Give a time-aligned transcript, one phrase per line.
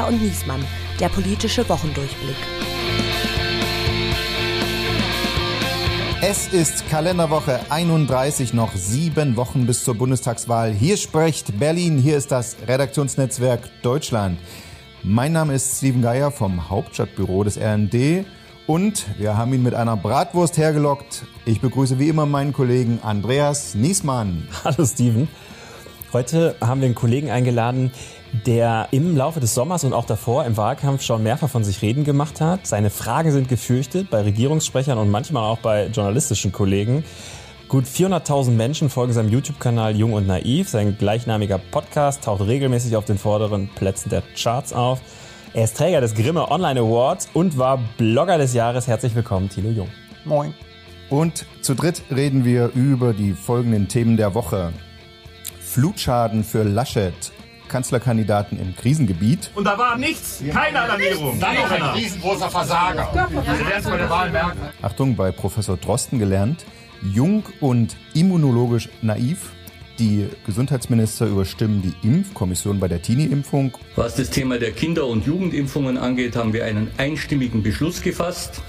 [0.00, 0.64] Geier und Niesmann,
[0.98, 2.36] der politische Wochendurchblick.
[6.22, 10.72] Es ist Kalenderwoche 31, noch sieben Wochen bis zur Bundestagswahl.
[10.72, 14.38] Hier spricht Berlin, hier ist das Redaktionsnetzwerk Deutschland.
[15.02, 18.24] Mein Name ist Steven Geier vom Hauptstadtbüro des RND
[18.66, 21.24] und wir haben ihn mit einer Bratwurst hergelockt.
[21.44, 24.48] Ich begrüße wie immer meinen Kollegen Andreas Niesmann.
[24.64, 25.28] Hallo Steven.
[26.12, 27.92] Heute haben wir einen Kollegen eingeladen,
[28.46, 32.04] der im Laufe des Sommers und auch davor im Wahlkampf schon mehrfach von sich reden
[32.04, 32.66] gemacht hat.
[32.66, 37.04] Seine Fragen sind gefürchtet bei Regierungssprechern und manchmal auch bei journalistischen Kollegen.
[37.68, 40.68] Gut 400.000 Menschen folgen seinem YouTube-Kanal Jung und Naiv.
[40.68, 45.00] Sein gleichnamiger Podcast taucht regelmäßig auf den vorderen Plätzen der Charts auf.
[45.52, 48.86] Er ist Träger des Grimme Online Awards und war Blogger des Jahres.
[48.86, 49.88] Herzlich willkommen, Thilo Jung.
[50.24, 50.54] Moin.
[51.10, 54.72] Und zu dritt reden wir über die folgenden Themen der Woche.
[55.60, 57.32] Flutschaden für Laschet,
[57.70, 59.50] Kanzlerkandidaten im Krisengebiet.
[59.54, 61.40] Und da war nichts, keine Alarmierung.
[61.40, 63.08] Dann noch ein riesengroßer Versager.
[63.30, 64.58] Sie werden es bei der Wahl merken.
[64.82, 66.66] Achtung, bei Professor Drosten gelernt.
[67.02, 69.52] Jung und immunologisch naiv.
[69.98, 73.76] Die Gesundheitsminister überstimmen die Impfkommission bei der Teenie-Impfung.
[73.96, 78.60] Was das Thema der Kinder- und Jugendimpfungen angeht, haben wir einen einstimmigen Beschluss gefasst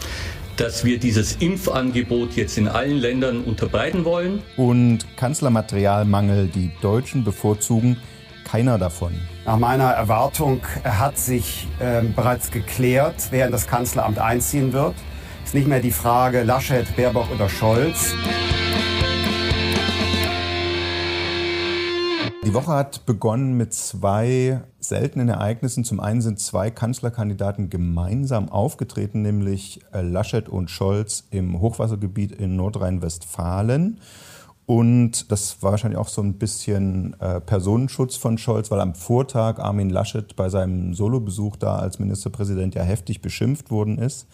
[0.58, 4.44] dass wir dieses Impfangebot jetzt in allen Ländern unterbreiten wollen.
[4.58, 7.97] Und Kanzlermaterialmangel, die Deutschen bevorzugen
[8.52, 9.13] keiner davon.
[9.45, 14.94] Nach meiner Erwartung hat sich äh, bereits geklärt, wer in das Kanzleramt einziehen wird.
[15.41, 18.13] Es ist nicht mehr die Frage Laschet, Baerbock oder Scholz.
[22.44, 25.85] Die Woche hat begonnen mit zwei seltenen Ereignissen.
[25.85, 32.57] Zum einen sind zwei Kanzlerkandidaten gemeinsam aufgetreten, nämlich äh, Laschet und Scholz im Hochwassergebiet in
[32.57, 34.02] Nordrhein-Westfalen.
[34.66, 39.59] Und das war wahrscheinlich auch so ein bisschen äh, Personenschutz von Scholz, weil am Vortag
[39.59, 44.28] Armin Laschet bei seinem Solobesuch da als Ministerpräsident ja heftig beschimpft worden ist.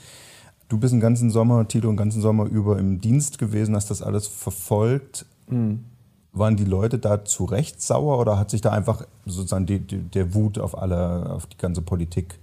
[0.69, 4.01] Du bist den ganzen Sommer, Tito, den ganzen Sommer über im Dienst gewesen, hast das
[4.01, 5.25] alles verfolgt.
[5.47, 5.85] Mhm.
[6.33, 9.99] Waren die Leute da zu Recht sauer oder hat sich da einfach sozusagen die, die,
[9.99, 12.37] der Wut auf alle, auf die ganze Politik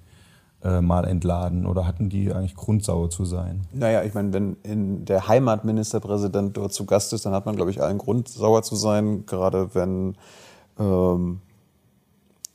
[0.64, 1.66] äh, mal entladen?
[1.66, 3.62] Oder hatten die eigentlich Grund sauer zu sein?
[3.72, 7.70] Naja, ich meine, wenn in der Heimatministerpräsident dort zu Gast ist, dann hat man, glaube
[7.70, 10.16] ich, allen Grund sauer zu sein, gerade wenn
[10.78, 11.40] ähm,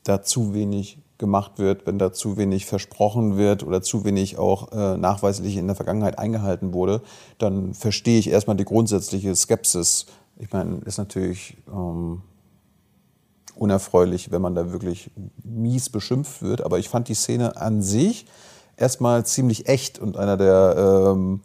[0.03, 4.72] da zu wenig gemacht wird, wenn da zu wenig versprochen wird oder zu wenig auch
[4.72, 7.02] äh, nachweislich in der Vergangenheit eingehalten wurde,
[7.38, 10.08] dann verstehe ich erstmal die grundsätzliche Skepsis.
[10.38, 12.22] Ich meine, ist natürlich ähm,
[13.59, 15.12] unerfreulich, wenn man da wirklich
[15.44, 16.62] mies beschimpft wird.
[16.62, 18.25] Aber ich fand die Szene an sich
[18.78, 21.42] erstmal ziemlich echt und einer der ähm,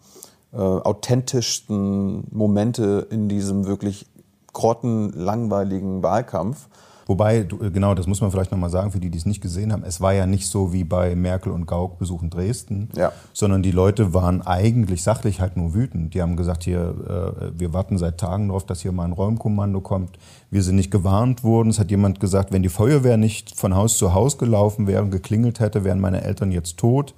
[0.53, 4.07] äh, authentischsten Momente in diesem wirklich
[4.53, 6.69] grottenlangweiligen Wahlkampf.
[7.07, 9.73] Wobei, äh, genau, das muss man vielleicht nochmal sagen, für die, die es nicht gesehen
[9.73, 13.13] haben, es war ja nicht so wie bei Merkel und Gauck besuchen Dresden, ja.
[13.33, 16.15] sondern die Leute waren eigentlich sachlich halt nur wütend.
[16.15, 19.81] Die haben gesagt, hier, äh, wir warten seit Tagen darauf, dass hier mal ein Räumkommando
[19.81, 20.19] kommt.
[20.51, 21.71] Wir sind nicht gewarnt worden.
[21.71, 25.11] Es hat jemand gesagt, wenn die Feuerwehr nicht von Haus zu Haus gelaufen wäre und
[25.11, 27.15] geklingelt hätte, wären meine Eltern jetzt tot.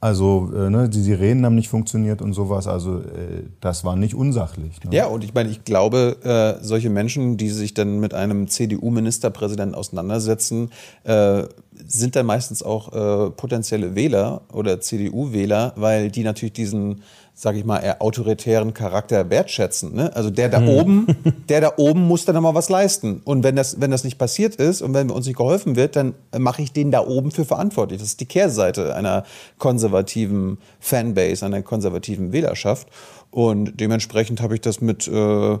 [0.00, 2.68] Also äh, ne, die Sirenen haben nicht funktioniert und sowas.
[2.68, 4.82] Also äh, das war nicht unsachlich.
[4.84, 4.94] Ne?
[4.94, 9.74] Ja, und ich meine, ich glaube, äh, solche Menschen, die sich dann mit einem CDU-Ministerpräsidenten
[9.74, 10.70] auseinandersetzen,
[11.02, 11.44] äh,
[11.86, 17.02] sind dann meistens auch äh, potenzielle Wähler oder CDU-Wähler, weil die natürlich diesen
[17.38, 19.94] sage ich mal, eher autoritären Charakter wertschätzen.
[19.94, 20.14] Ne?
[20.16, 20.68] Also der da mhm.
[20.70, 21.06] oben,
[21.48, 23.20] der da oben muss dann nochmal was leisten.
[23.24, 26.14] Und wenn das, wenn das nicht passiert ist und wenn uns nicht geholfen wird, dann
[26.36, 28.00] mache ich den da oben für verantwortlich.
[28.00, 29.22] Das ist die Kehrseite einer
[29.58, 32.88] konservativen Fanbase, einer konservativen Wählerschaft.
[33.30, 35.58] Und dementsprechend habe ich das mit äh,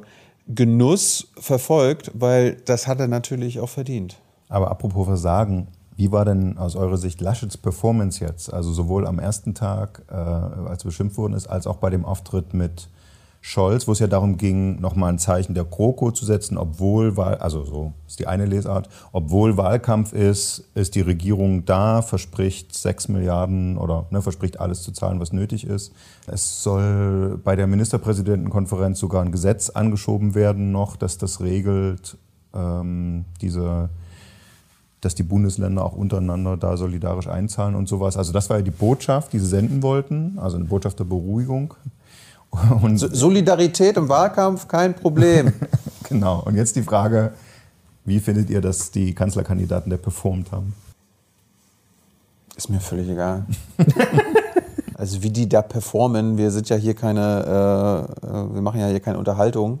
[0.48, 4.16] Genuss verfolgt, weil das hat er natürlich auch verdient.
[4.48, 5.68] Aber apropos Versagen,
[5.98, 8.54] wie war denn aus eurer Sicht Laschets Performance jetzt?
[8.54, 12.54] Also sowohl am ersten Tag, äh, als beschimpft worden ist, als auch bei dem Auftritt
[12.54, 12.88] mit
[13.40, 17.38] Scholz, wo es ja darum ging, nochmal ein Zeichen der Kroko zu setzen, obwohl, Wahl,
[17.38, 23.08] also so ist die eine Lesart, obwohl Wahlkampf ist, ist die Regierung da, verspricht sechs
[23.08, 25.92] Milliarden oder ne, verspricht alles zu zahlen, was nötig ist.
[26.28, 32.16] Es soll bei der Ministerpräsidentenkonferenz sogar ein Gesetz angeschoben werden noch, dass das regelt,
[32.54, 33.88] ähm, diese
[35.00, 38.16] dass die Bundesländer auch untereinander da solidarisch einzahlen und sowas.
[38.16, 41.74] Also das war ja die Botschaft, die sie senden wollten, also eine Botschaft der Beruhigung.
[42.82, 45.52] Und Solidarität im Wahlkampf, kein Problem.
[46.08, 46.42] genau.
[46.44, 47.34] Und jetzt die Frage,
[48.06, 50.74] wie findet ihr, dass die Kanzlerkandidaten da performt haben?
[52.56, 53.44] Ist mir völlig egal.
[54.94, 58.88] also wie die da performen, wir sind ja hier keine, äh, äh wir machen ja
[58.88, 59.80] hier keine Unterhaltung.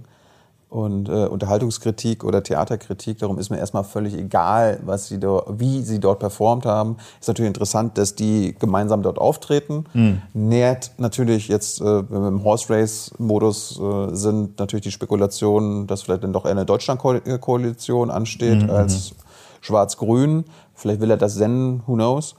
[0.68, 3.18] Und äh, Unterhaltungskritik oder Theaterkritik.
[3.18, 6.96] Darum ist mir erstmal völlig egal, was sie dort, wie sie dort performt haben.
[7.20, 9.84] Ist natürlich interessant, dass die gemeinsam dort auftreten.
[9.94, 10.22] Mhm.
[10.34, 15.86] Nährt natürlich jetzt, äh, wenn wir im Horse Race Modus äh, sind, natürlich die Spekulation,
[15.86, 18.70] dass vielleicht dann doch eher eine Deutschland-Koalition ansteht mhm.
[18.70, 19.14] als
[19.62, 20.44] Schwarz-Grün.
[20.74, 22.34] Vielleicht will er das senden, who knows.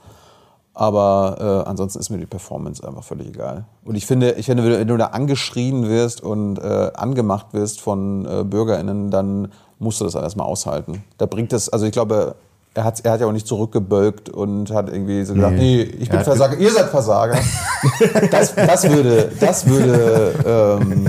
[0.72, 3.64] Aber äh, ansonsten ist mir die Performance einfach völlig egal.
[3.84, 8.24] Und ich finde, ich finde, wenn du da angeschrien wirst und äh, angemacht wirst von
[8.24, 11.04] äh, BürgerInnen, dann musst du das alles mal aushalten.
[11.18, 12.36] Da bringt es, also ich glaube,
[12.74, 15.96] er hat, er hat ja auch nicht zurückgebölkt und hat irgendwie so gesagt, nee, nee
[15.98, 17.38] ich bin Versager, ihr seid Versager.
[18.30, 21.06] das, das würde, das würde ähm,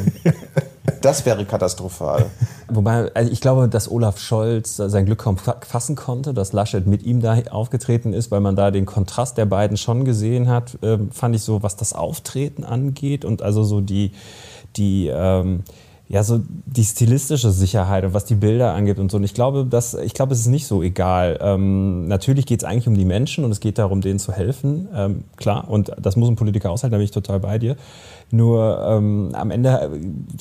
[1.02, 2.26] das wäre katastrophal.
[2.74, 7.04] Wobei, also ich glaube, dass Olaf Scholz sein Glück kaum fassen konnte, dass Laschet mit
[7.04, 11.12] ihm da aufgetreten ist, weil man da den Kontrast der beiden schon gesehen hat, ähm,
[11.12, 14.12] fand ich so, was das Auftreten angeht und also so die,
[14.78, 15.64] die, ähm,
[16.12, 19.16] ja, so die stilistische Sicherheit und was die Bilder angeht und so.
[19.16, 21.40] Und ich glaube, das, ich glaube, es ist nicht so egal.
[21.42, 24.90] Ähm, natürlich geht es eigentlich um die Menschen und es geht darum, denen zu helfen.
[24.94, 27.78] Ähm, klar, und das muss ein Politiker aushalten, da bin ich total bei dir.
[28.30, 29.90] Nur ähm, am Ende,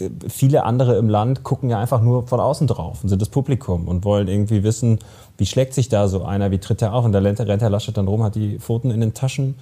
[0.01, 3.29] äh, viele andere im Land gucken ja einfach nur von außen drauf und sind das
[3.29, 4.99] Publikum und wollen irgendwie wissen,
[5.39, 7.05] wie schlägt sich da so einer, wie tritt er auf?
[7.05, 9.55] Und da rennt Herr Laschet dann rum, hat die Pfoten in den Taschen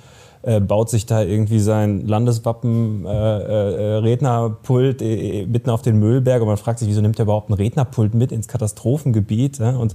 [0.42, 6.42] äh, baut sich da irgendwie sein Landeswappen äh, äh, Rednerpult äh, mitten auf den Müllberg
[6.42, 9.70] und man fragt sich, wieso nimmt er überhaupt ein Rednerpult mit ins Katastrophengebiet ja?
[9.76, 9.94] und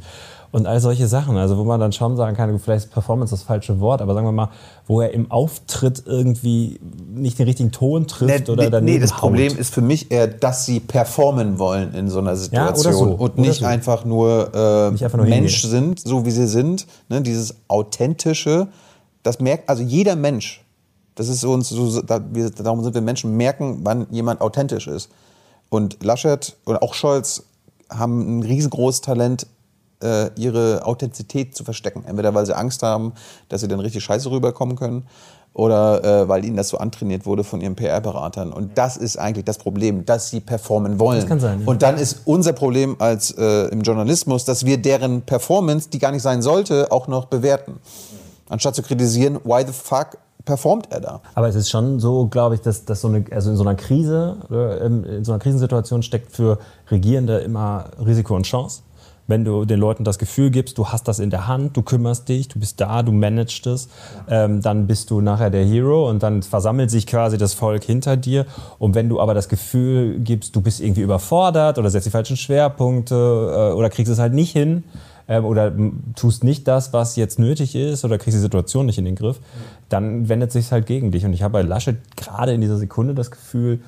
[0.54, 3.42] und all solche Sachen, also wo man dann schon sagen kann, vielleicht ist Performance das
[3.42, 4.50] falsche Wort, aber sagen wir mal,
[4.86, 6.80] wo er im Auftritt irgendwie
[7.12, 9.22] nicht den richtigen Ton trifft nee, oder dann Nee, das haut.
[9.22, 13.16] Problem ist für mich eher, dass sie performen wollen in so einer Situation ja, so.
[13.16, 13.66] und nicht, so.
[13.66, 15.96] einfach nur, äh, nicht einfach nur Mensch hingehen.
[15.96, 17.22] sind, so wie sie sind, ne?
[17.24, 18.68] dieses authentische,
[19.24, 20.64] das merkt, also jeder Mensch,
[21.16, 25.10] das ist uns so, da, wir, darum sind wir Menschen, merken, wann jemand authentisch ist.
[25.70, 27.44] Und Laschet und auch Scholz
[27.90, 29.48] haben ein riesengroßes Talent,
[30.02, 32.04] äh, ihre Authentizität zu verstecken.
[32.06, 33.14] Entweder weil sie Angst haben,
[33.50, 35.08] dass sie dann richtig scheiße rüberkommen können
[35.54, 38.52] oder äh, weil ihnen das so antrainiert wurde von ihren PR-Beratern.
[38.52, 41.20] Und das ist eigentlich das Problem, dass sie performen wollen.
[41.20, 41.62] Das kann sein.
[41.62, 41.68] Ja.
[41.68, 46.12] Und dann ist unser Problem als äh, im Journalismus, dass wir deren Performance, die gar
[46.12, 47.80] nicht sein sollte, auch noch bewerten
[48.54, 51.22] anstatt zu kritisieren, why the fuck performt er da?
[51.36, 53.76] Aber es ist schon so, glaube ich, dass, dass so eine, also in so einer
[53.76, 56.60] Krise, ähm, in so einer Krisensituation steckt für
[56.92, 58.84] Regierende immer Risiko und Chance.
[59.26, 62.28] Wenn du den Leuten das Gefühl gibst, du hast das in der Hand, du kümmerst
[62.28, 63.88] dich, du bist da, du managst es,
[64.28, 68.18] ähm, dann bist du nachher der Hero und dann versammelt sich quasi das Volk hinter
[68.18, 68.46] dir.
[68.80, 72.36] Und wenn du aber das Gefühl gibst, du bist irgendwie überfordert oder setzt die falschen
[72.36, 73.16] Schwerpunkte
[73.72, 74.84] äh, oder kriegst es halt nicht hin,
[75.28, 75.74] ähm, oder
[76.16, 79.40] tust nicht das, was jetzt nötig ist oder kriegst die Situation nicht in den Griff,
[79.90, 81.26] dann wendet sich halt gegen dich.
[81.26, 83.82] Und ich habe bei Laschet gerade in dieser Sekunde das Gefühl,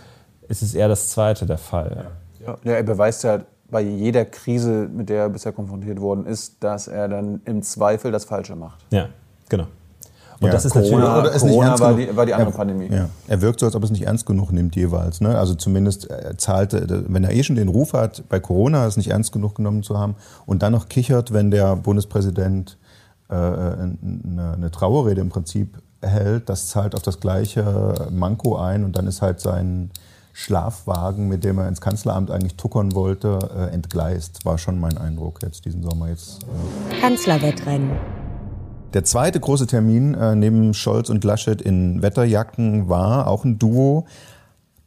[0.48, 2.08] es ist eher das Zweite der Fall.
[2.46, 2.58] Ja.
[2.64, 6.88] ja, er beweist ja bei jeder Krise, mit der er bisher konfrontiert worden ist, dass
[6.88, 8.86] er dann im Zweifel das Falsche macht.
[8.92, 9.10] Ja,
[9.50, 9.66] genau.
[10.40, 12.90] Und ja, das ist Corona, natürlich, Corona war, die, war die andere er, Pandemie.
[12.92, 13.10] Ja.
[13.28, 15.22] Er wirkt so, als ob er es nicht ernst genug nimmt jeweils.
[15.22, 15.38] Ne?
[15.38, 19.12] Also zumindest er zahlte, wenn er eh schon den Ruf hat, bei Corona es nicht
[19.12, 20.16] ernst genug genommen zu haben
[20.46, 22.78] und dann noch kichert, wenn der Bundespräsident
[23.30, 28.98] äh, eine, eine Trauerrede im Prinzip hält, das zahlt auf das gleiche Manko ein und
[28.98, 29.90] dann ist halt sein
[30.34, 34.44] Schlafwagen, mit dem er ins Kanzleramt eigentlich tuckern wollte, äh, entgleist.
[34.44, 36.44] War schon mein Eindruck jetzt diesen Sommer jetzt.
[36.92, 37.00] Äh.
[37.00, 37.92] Kanzlerwettrennen.
[38.96, 44.06] Der zweite große Termin äh, neben Scholz und Laschet in Wetterjacken war auch ein Duo.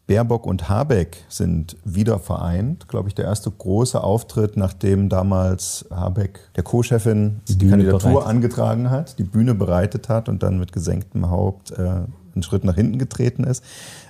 [0.06, 2.88] Baerbock und Habeck sind wieder vereint.
[2.88, 8.30] Glaube ich, der erste große Auftritt, nachdem damals Habeck der Co-Chefin die, die Kandidatur bereitet.
[8.30, 12.76] angetragen hat, die Bühne bereitet hat und dann mit gesenktem Haupt äh, einen Schritt nach
[12.76, 13.62] hinten getreten ist.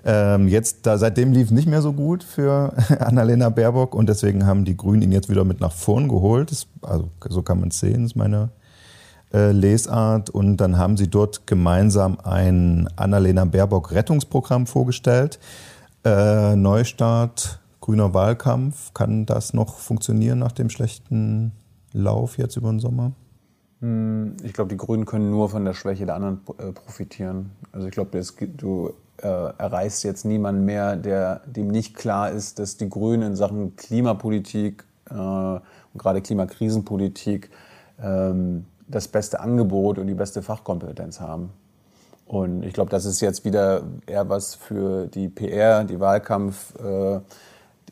[0.04, 4.64] Ähm, jetzt, da, seitdem lief nicht mehr so gut für Annalena Baerbock und deswegen haben
[4.64, 6.52] die Grünen ihn jetzt wieder mit nach vorn geholt.
[6.52, 8.50] Das, also so kann man es sehen, ist meine
[9.32, 15.38] äh, Lesart und dann haben sie dort gemeinsam ein Annalena Baerbock Rettungsprogramm vorgestellt.
[16.04, 18.94] Äh, Neustart, grüner Wahlkampf.
[18.94, 21.52] Kann das noch funktionieren nach dem schlechten
[21.92, 23.12] Lauf jetzt über den Sommer?
[23.80, 27.50] Hm, ich glaube, die Grünen können nur von der Schwäche der anderen äh, profitieren.
[27.72, 28.20] Also ich glaube,
[28.56, 33.36] du äh, erreichst jetzt niemanden mehr, der dem nicht klar ist, dass die Grünen in
[33.36, 35.62] Sachen Klimapolitik äh, und
[35.96, 37.50] gerade Klimakrisenpolitik
[38.00, 41.50] ähm, das beste Angebot und die beste Fachkompetenz haben.
[42.26, 47.20] Und ich glaube, das ist jetzt wieder eher was für die PR, die Wahlkampf äh,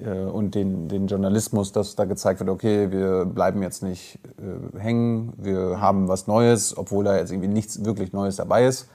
[0.04, 4.78] äh, und den, den Journalismus, dass da gezeigt wird, okay, wir bleiben jetzt nicht äh,
[4.78, 8.88] hängen, wir haben was Neues, obwohl da jetzt irgendwie nichts wirklich Neues dabei ist.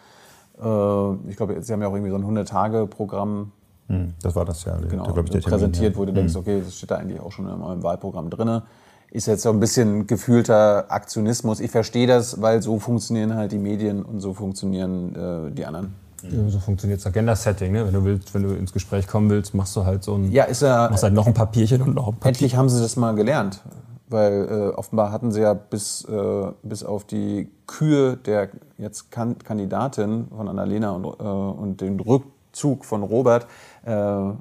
[0.62, 3.52] Äh, ich glaube, Sie haben ja auch irgendwie so ein 100-Tage-Programm
[3.92, 5.98] Hm, das war das ja, genau, da, ich, der präsentiert, Termin, ja.
[5.98, 8.62] wo du denkst, okay, das steht da eigentlich auch schon in eurem Wahlprogramm drin.
[9.12, 11.60] Ist jetzt so ein bisschen gefühlter Aktionismus.
[11.60, 15.94] Ich verstehe das, weil so funktionieren halt die Medien und so funktionieren äh, die anderen.
[16.24, 17.72] Ja, so funktioniert das Agenda-Setting.
[17.72, 17.86] Ne?
[17.86, 20.46] Wenn du willst, wenn du ins Gespräch kommen willst, machst du halt so ein, Ja,
[20.46, 20.90] ist ja.
[20.90, 22.30] machst halt noch ein Papierchen und noch ein Papier.
[22.30, 23.62] Endlich haben sie das mal gelernt.
[24.08, 29.38] Weil äh, offenbar hatten sie ja bis, äh, bis auf die Kühe der jetzt kan
[29.40, 33.48] Kandidatin von Annalena und, äh, und den Rückzug von Robert
[33.86, 33.92] äh,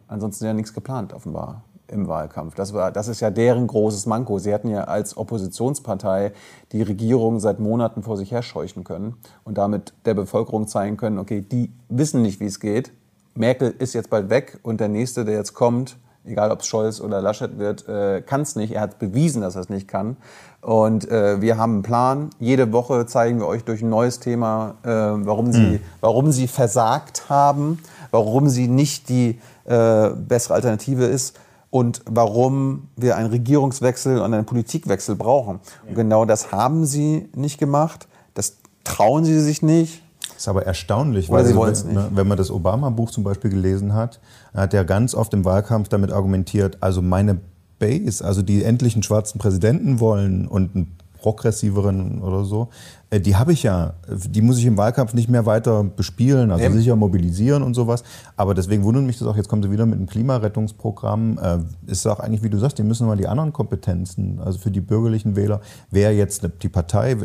[0.08, 2.54] ansonsten ja nichts geplant, offenbar im Wahlkampf.
[2.54, 4.38] Das, war, das ist ja deren großes Manko.
[4.38, 6.32] Sie hätten ja als Oppositionspartei
[6.73, 11.40] die Regierung seit Monaten vor sich herscheuchen können und damit der Bevölkerung zeigen können, okay,
[11.40, 12.92] die wissen nicht, wie es geht.
[13.35, 17.00] Merkel ist jetzt bald weg und der Nächste, der jetzt kommt, egal ob es Scholz
[17.00, 18.73] oder Laschet wird, äh, kann es nicht.
[18.73, 20.16] Er hat bewiesen, dass er es nicht kann.
[20.61, 22.30] Und äh, wir haben einen Plan.
[22.38, 27.30] Jede Woche zeigen wir euch durch ein neues Thema, äh, warum, sie, warum sie versagt
[27.30, 27.78] haben,
[28.11, 31.38] warum sie nicht die äh, bessere Alternative ist
[31.70, 35.60] und warum wir einen Regierungswechsel und einen Politikwechsel brauchen.
[35.88, 38.08] Und genau das haben sie nicht gemacht.
[38.34, 40.02] Das trauen sie sich nicht.
[40.28, 42.10] Das ist aber erstaunlich, Oder weil sie also, wenn, nicht.
[42.10, 44.20] ne, wenn man das Obama-Buch zum Beispiel gelesen hat,
[44.54, 47.40] hat er ganz oft im Wahlkampf damit argumentiert, also meine
[47.78, 52.68] Base, also die endlichen schwarzen Präsidenten wollen und einen progressiveren oder so,
[53.10, 53.94] äh, die habe ich ja.
[54.08, 56.74] Die muss ich im Wahlkampf nicht mehr weiter bespielen, also Eben.
[56.74, 58.02] sicher mobilisieren und sowas.
[58.36, 61.38] Aber deswegen wundert mich das auch, jetzt kommen sie wieder mit einem Klimarettungsprogramm.
[61.38, 64.70] Äh, Ist auch eigentlich, wie du sagst, die müssen mal die anderen Kompetenzen, also für
[64.70, 65.60] die bürgerlichen Wähler,
[65.90, 67.16] wer jetzt die Partei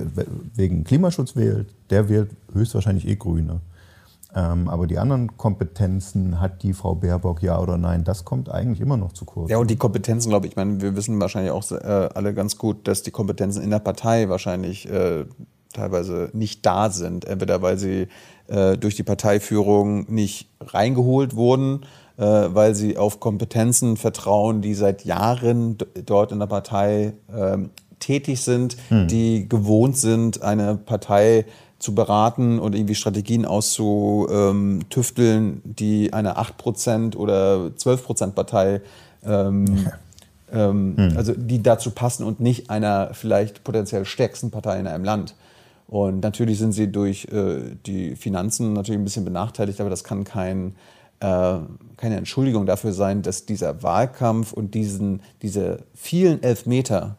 [0.56, 3.62] wegen Klimaschutz wählt, der wählt höchstwahrscheinlich eh Grüne.
[4.36, 8.82] Ähm, aber die anderen Kompetenzen, hat die Frau Baerbock ja oder nein, das kommt eigentlich
[8.82, 9.50] immer noch zu kurz.
[9.50, 12.58] Ja, und die Kompetenzen, glaube ich, ich meine, wir wissen wahrscheinlich auch äh, alle ganz
[12.58, 15.26] gut, dass die Kompetenzen in der Partei wahrscheinlich äh,
[15.74, 17.24] teilweise nicht da sind.
[17.24, 18.08] Entweder weil sie
[18.48, 21.86] äh, durch die Parteiführung nicht reingeholt wurden,
[22.18, 28.42] äh, weil sie auf Kompetenzen vertrauen, die seit Jahren dort in der Partei ähm, tätig
[28.42, 31.46] sind, die gewohnt sind, eine Partei
[31.86, 38.82] zu beraten und irgendwie Strategien auszutüfteln, die eine 8% oder 12% Partei
[39.24, 39.86] ähm,
[40.52, 45.36] ähm, also die dazu passen und nicht einer vielleicht potenziell stärksten Partei in einem Land.
[45.88, 50.24] Und natürlich sind sie durch äh, die Finanzen natürlich ein bisschen benachteiligt, aber das kann
[50.24, 50.74] kein,
[51.20, 51.58] äh,
[51.98, 57.18] keine Entschuldigung dafür sein, dass dieser Wahlkampf und diesen, diese vielen Elfmeter,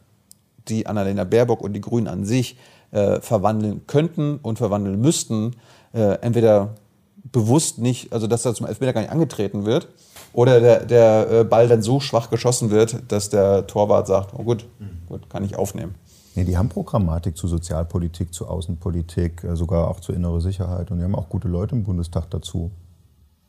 [0.66, 2.56] die Annalena Baerbock und die Grünen an sich
[2.96, 5.52] äh, verwandeln könnten und verwandeln müssten,
[5.92, 6.74] äh, entweder
[7.32, 9.88] bewusst nicht, also dass da zum Elfmeter gar nicht angetreten wird,
[10.32, 14.42] oder der, der äh, Ball dann so schwach geschossen wird, dass der Torwart sagt, oh
[14.44, 14.66] gut,
[15.08, 15.94] gut, kann ich aufnehmen.
[16.34, 20.90] Nee, die haben Programmatik zu Sozialpolitik, zu Außenpolitik, äh, sogar auch zur innere Sicherheit.
[20.90, 22.70] Und die haben auch gute Leute im Bundestag dazu.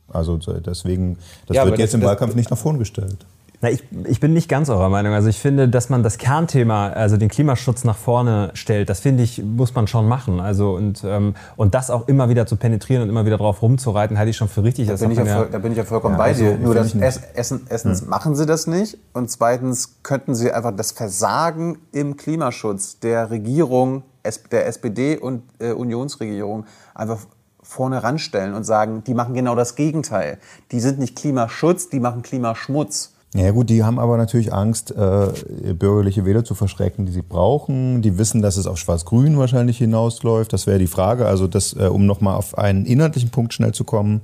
[0.08, 3.26] Also so, deswegen, das Ja, wird jetzt das- im das- Wahlkampf nicht nach vorn gestellt.
[3.60, 5.14] Na, ich, ich bin nicht ganz eurer Meinung.
[5.14, 9.24] Also ich finde, dass man das Kernthema, also den Klimaschutz nach vorne stellt, das finde
[9.24, 10.38] ich, muss man schon machen.
[10.38, 14.16] Also und, ähm, und das auch immer wieder zu penetrieren und immer wieder drauf rumzureiten,
[14.16, 14.86] halte ich schon für richtig.
[14.86, 16.56] Da Das bin, ich ja, da bin ich ja vollkommen Ja, bei also, dir.
[16.56, 16.94] Nur nicht.
[16.94, 22.16] Ess, Essen, erstens machen sie das nicht und zweitens könnten sie einfach das Versagen im
[22.16, 24.04] Klimaschutz der Regierung,
[24.52, 27.18] der SPD und äh, Unionsregierung einfach
[27.60, 30.38] vorne ranstellen und sagen, die machen genau das Gegenteil.
[30.70, 33.14] Die sind nicht Klimaschutz, die machen Klimaschmutz.
[33.34, 38.00] Ja gut, die haben aber natürlich Angst, äh, bürgerliche Wähler zu verschrecken, die sie brauchen.
[38.00, 40.50] Die wissen, dass es auf Schwarz-Grün wahrscheinlich hinausläuft.
[40.54, 41.26] Das wäre die Frage.
[41.26, 44.22] Also das, äh, um nochmal auf einen inhaltlichen Punkt schnell zu kommen,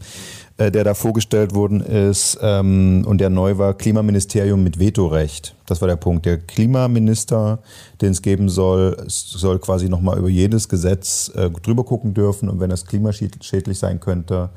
[0.56, 5.54] äh, der da vorgestellt worden ist ähm, und der neu war, Klimaministerium mit Vetorecht.
[5.66, 6.24] Das war der Punkt.
[6.24, 7.58] Der Klimaminister,
[8.00, 12.58] den es geben soll, soll quasi nochmal über jedes Gesetz äh, drüber gucken dürfen und
[12.58, 14.48] wenn das klimaschädlich sein könnte,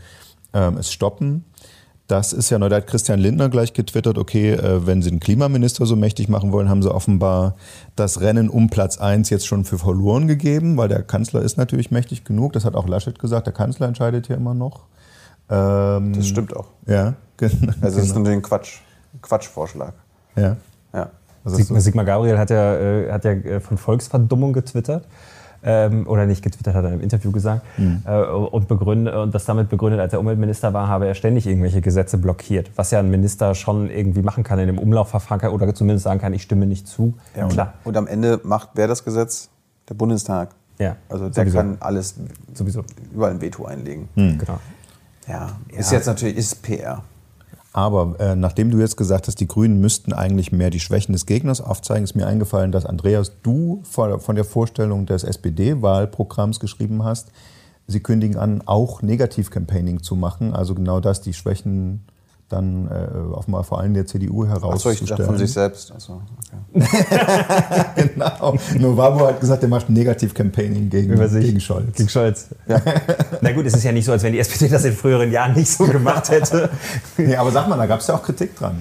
[0.54, 1.44] ähm, es stoppen.
[2.08, 2.70] Das ist ja neu.
[2.70, 6.54] Da hat Christian Lindner gleich getwittert, okay, äh, wenn Sie den Klimaminister so mächtig machen
[6.54, 7.56] wollen, haben Sie offenbar
[7.98, 11.92] das Rennen um Platz eins jetzt schon für verloren gegeben, weil der Kanzler ist natürlich
[11.92, 12.54] mächtig genug.
[12.54, 14.86] Das hat auch Laschet gesagt, der Kanzler entscheidet hier immer noch.
[15.50, 16.68] Ähm, Das stimmt auch.
[16.86, 17.74] Ja, genau.
[17.82, 18.80] Also das ist natürlich ein Quatsch,
[19.22, 19.94] Quatschvorschlag.
[20.36, 20.56] ja.
[20.94, 21.10] Ja.
[21.46, 25.06] Sigmar Gabriel hat ja, äh, hat ja äh, von Volksverdummung getwittert.
[25.64, 27.64] Ähm, oder nicht getwittert, hat er im Interview gesagt.
[28.06, 31.82] Äh, und, begründet, und das damit begründet, als er Umweltminister war, habe er ständig irgendwelche
[31.82, 32.70] Gesetze blockiert.
[32.76, 36.20] Was ja ein Minister schon irgendwie machen kann in dem Umlaufverfahren kann, oder zumindest sagen
[36.20, 37.16] kann, ich stimme nicht zu.
[37.36, 37.74] Ja, und, Klar.
[37.84, 39.50] und am Ende macht wer das Gesetz?
[39.90, 40.50] Der Bundestag.
[40.80, 41.58] Ja, Also der sowieso.
[41.58, 42.16] kann alles,
[42.54, 42.84] Sowieso.
[43.14, 44.10] überall ein Veto einlegen.
[44.16, 44.60] Genau.
[45.28, 47.04] Ja, ist jetzt natürlich ist PR.
[47.78, 51.28] Aber äh, nachdem du jetzt gesagt hast, die Grünen müssten eigentlich mehr die Schwächen des
[51.28, 57.04] Gegners aufzeigen, ist mir eingefallen, dass Andreas, du von, von der Vorstellung des SPD-Wahlprogramms geschrieben
[57.04, 57.32] hast,
[57.86, 62.04] sie kündigen an, auch Negativ-Campaigning zu machen, also genau das, die Schwächen
[62.50, 64.56] dann äh, offenbar vor allem der CDU Achso,
[64.92, 65.38] ich von herauszustellen.
[65.38, 65.92] sich selbst.
[65.92, 66.22] Also,
[66.74, 66.86] okay.
[68.14, 68.58] genau.
[68.78, 71.96] Novabo hat gesagt, er macht Negativ-Campaigning gegen, gegen Scholz.
[71.96, 72.48] Gegen Scholz.
[73.42, 75.56] Na gut, es ist ja nicht so, als wenn die SPD das in früheren Jahren
[75.56, 76.70] nicht so gemacht hätte.
[77.18, 78.78] Nee, aber sag mal, da gab es ja auch Kritik dran.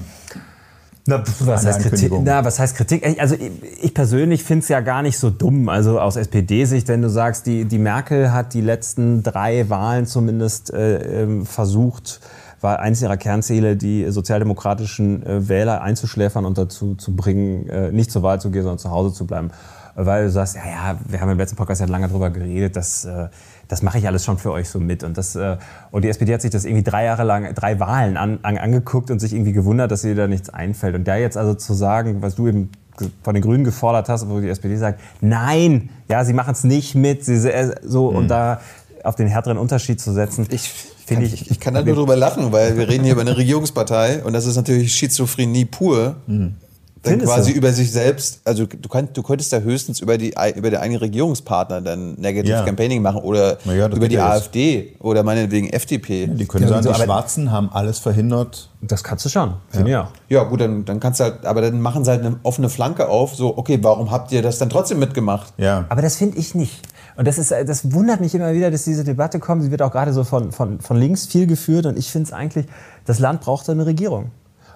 [1.07, 2.13] Na, pf, was der heißt Kritik?
[2.23, 3.21] Na, was heißt Kritik?
[3.21, 3.51] Also ich,
[3.83, 5.69] ich persönlich finde es ja gar nicht so dumm.
[5.69, 10.73] Also aus SPD-Sicht, wenn du sagst, die, die Merkel hat die letzten drei Wahlen zumindest
[10.73, 12.21] äh, ähm, versucht,
[12.61, 18.11] war eines ihrer Kernziele, die sozialdemokratischen äh, Wähler einzuschläfern und dazu zu bringen, äh, nicht
[18.11, 19.51] zur Wahl zu gehen, sondern zu Hause zu bleiben.
[19.95, 23.05] Weil du sagst, ja, ja, wir haben im letzten Podcast ja lange drüber geredet, dass
[23.07, 23.29] äh,
[23.69, 25.03] das mache ich alles schon für euch so mit.
[25.03, 25.37] Und, das,
[25.91, 29.11] und die SPD hat sich das irgendwie drei Jahre lang, drei Wahlen an, an, angeguckt
[29.11, 30.95] und sich irgendwie gewundert, dass ihr da nichts einfällt.
[30.95, 32.71] Und da jetzt also zu sagen, was du eben
[33.23, 36.95] von den Grünen gefordert hast, wo die SPD sagt, nein, ja, sie machen es nicht
[36.95, 37.39] mit, sie,
[37.83, 38.61] so, und da
[39.07, 40.71] auf den härteren Unterschied zu setzen, Ich,
[41.07, 43.23] finde kann, ich, ich, ich kann da nur drüber lachen, weil wir reden hier über
[43.23, 46.17] eine Regierungspartei und das ist natürlich Schizophrenie pur.
[47.03, 47.59] Dann Findest quasi du?
[47.59, 50.99] über sich selbst, also du, könnt, du könntest da höchstens über die über die eigenen
[50.99, 52.65] Regierungspartner dann Negative Ja.
[52.65, 54.29] Campaigning machen oder ja, das über die ja.
[54.31, 56.27] AfD oder meinetwegen FDP.
[56.27, 58.71] Die können Ja, sagen, so, die Schwarzen haben alles verhindert.
[58.83, 60.09] das kannst du schon, auch.
[60.29, 63.09] Ja, gut, dann, dann kannst du halt, aber dann machen sie halt eine offene Flanke
[63.09, 65.53] auf, so, okay, warum habt ihr das dann trotzdem mitgemacht?
[65.59, 65.85] Ja.
[65.89, 66.81] Aber das finde ich nicht.
[67.17, 69.63] Und das, ist, äh, das wundert mich immer wieder, dass diese Debatte kommt.
[69.63, 71.87] Sie wird auch gerade so von, von, von links viel geführt.
[71.87, 72.67] Und ich finde es eigentlich,
[73.05, 74.31] das Land braucht eine Regierung.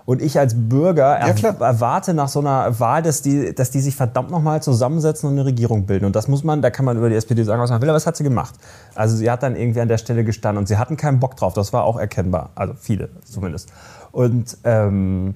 [0.06, 1.60] Und ich als Bürger er, klar.
[1.60, 5.44] erwarte nach so einer Wahl, dass die, dass die sich verdammt nochmal zusammensetzen und eine
[5.44, 6.06] Regierung bilden.
[6.06, 7.96] Und das muss man, da kann man über die SPD sagen, was man will, aber
[7.96, 8.54] was hat sie gemacht?
[8.94, 11.52] Also sie hat dann irgendwie an der Stelle gestanden und sie hatten keinen Bock drauf.
[11.52, 12.50] Das war auch erkennbar.
[12.54, 13.70] Also viele zumindest.
[14.10, 15.34] Und, ähm,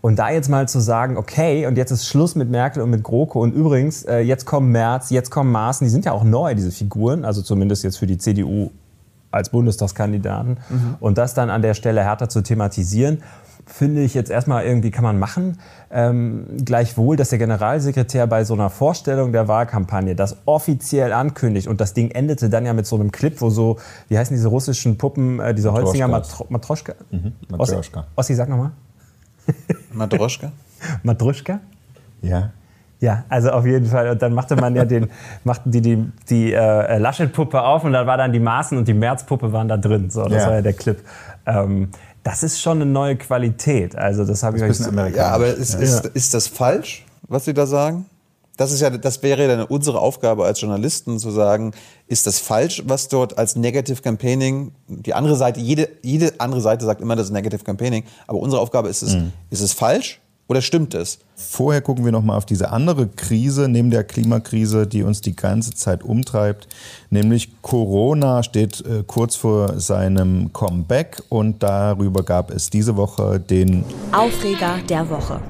[0.00, 3.02] und da jetzt mal zu sagen, okay, und jetzt ist Schluss mit Merkel und mit
[3.02, 6.54] GroKo und übrigens, äh, jetzt kommen Merz, jetzt kommen Maaßen, die sind ja auch neu,
[6.54, 8.70] diese Figuren, also zumindest jetzt für die CDU
[9.30, 10.56] als Bundestagskandidaten.
[11.00, 13.22] Und das dann an der Stelle härter zu thematisieren,
[13.66, 15.58] finde ich jetzt erstmal irgendwie kann man machen.
[15.90, 21.80] Ähm, gleichwohl, dass der Generalsekretär bei so einer Vorstellung der Wahlkampagne das offiziell ankündigt und
[21.80, 23.76] das Ding endete dann ja mit so einem Clip, wo so,
[24.08, 26.40] wie heißen diese russischen Puppen, äh, diese Holzinger Matroschkas.
[26.40, 26.94] Matro Matroschka?
[27.50, 28.00] Matryoshka.
[28.00, 28.70] Ossi, Ossi, sag nochmal.
[29.92, 30.52] Madroschka?
[31.02, 31.60] Matruschka?
[32.22, 32.50] Ja.
[33.00, 34.10] Ja, also auf jeden Fall.
[34.10, 35.08] Und dann machte man ja den,
[35.44, 38.94] machten die die, die äh, Laschet-Puppe auf und da war dann die Maßen und die
[38.94, 40.10] Merz-Puppe waren da drin.
[40.10, 40.46] So, das Ja.
[40.48, 40.98] war ja der Clip.
[41.46, 41.90] Ähm,
[42.24, 43.96] das ist schon eine neue Qualität.
[43.96, 45.14] Also das habe ich Ein euch.
[45.14, 48.06] Ja, aber ist, ist, ist das falsch, was Sie da sagen?
[48.58, 51.72] Das ist ja, das wäre ja dann unsere Aufgabe als Journalisten zu sagen,
[52.08, 56.84] ist das falsch, was dort als Negative Campaigning, die andere Seite, jede, jede andere Seite
[56.84, 59.16] sagt immer, das ist Negative Campaigning, aber unsere Aufgabe ist es,
[59.50, 61.20] ist es falsch oder stimmt es?
[61.36, 65.36] Vorher gucken wir noch mal auf diese andere Krise neben der Klimakrise, die uns die
[65.36, 66.66] ganze Zeit umtreibt,
[67.10, 73.84] nämlich Corona steht äh, kurz vor seinem Comeback und darüber gab es diese Woche den
[74.10, 75.40] Aufreger der Woche.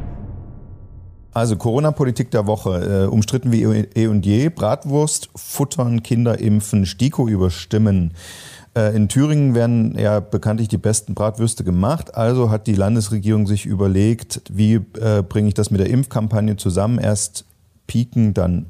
[1.33, 7.29] Also Corona-Politik der Woche, äh, umstritten wie eh und je, Bratwurst, Futtern, Kinder impfen, Stiko
[7.29, 8.14] überstimmen.
[8.75, 13.67] Äh, in Thüringen werden ja bekanntlich die besten Bratwürste gemacht, also hat die Landesregierung sich
[13.67, 16.99] überlegt, wie äh, bringe ich das mit der Impfkampagne zusammen?
[16.99, 17.45] Erst
[17.87, 18.67] pieken, dann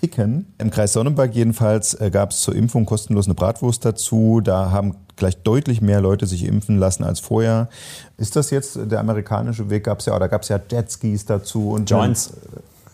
[0.00, 0.52] picken.
[0.58, 4.40] Im Kreis Sonnenberg jedenfalls äh, gab es zur Impfung kostenlos eine Bratwurst dazu.
[4.42, 7.68] Da haben gleich deutlich mehr Leute sich impfen lassen als vorher.
[8.16, 9.84] Ist das jetzt der amerikanische Weg?
[9.84, 12.32] Gab es ja, oder gab es ja Jetskis dazu und Joints.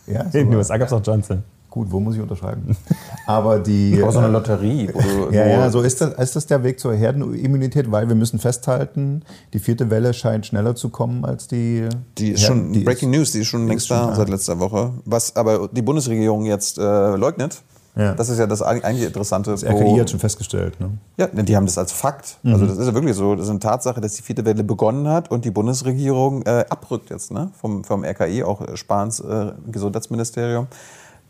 [0.05, 1.43] Ja, In den so, USA gab es auch Johnson.
[1.69, 2.75] Gut, wo muss ich unterschreiben?
[3.27, 4.01] Aber die.
[4.03, 4.89] Auch so eine Lotterie.
[4.93, 8.15] Wo du, Ja, ja, so ist das, ist das der Weg zur Herdenimmunität, weil wir
[8.15, 11.87] müssen festhalten, die vierte Welle scheint schneller zu kommen als die.
[12.17, 14.59] Die ist Herden- schon die Breaking ist- News, die ist schon längst da seit letzter
[14.59, 14.91] Woche.
[15.05, 17.61] Was aber die Bundesregierung jetzt äh, leugnet.
[17.95, 18.13] Ja.
[18.13, 19.49] Das ist ja das eig- eigentlich Interessante.
[19.49, 20.79] Das RKI hat schon festgestellt.
[20.79, 20.91] Ne?
[21.17, 22.37] Ja, ne, die haben das als Fakt.
[22.43, 22.53] Mhm.
[22.53, 23.33] Also das ist ja wirklich so.
[23.33, 27.09] Das ist eine Tatsache, dass die vierte Welle begonnen hat und die Bundesregierung äh, abrückt
[27.09, 27.49] jetzt ne?
[27.59, 30.67] vom, vom RKI, auch äh, Spahns äh, Gesundheitsministerium.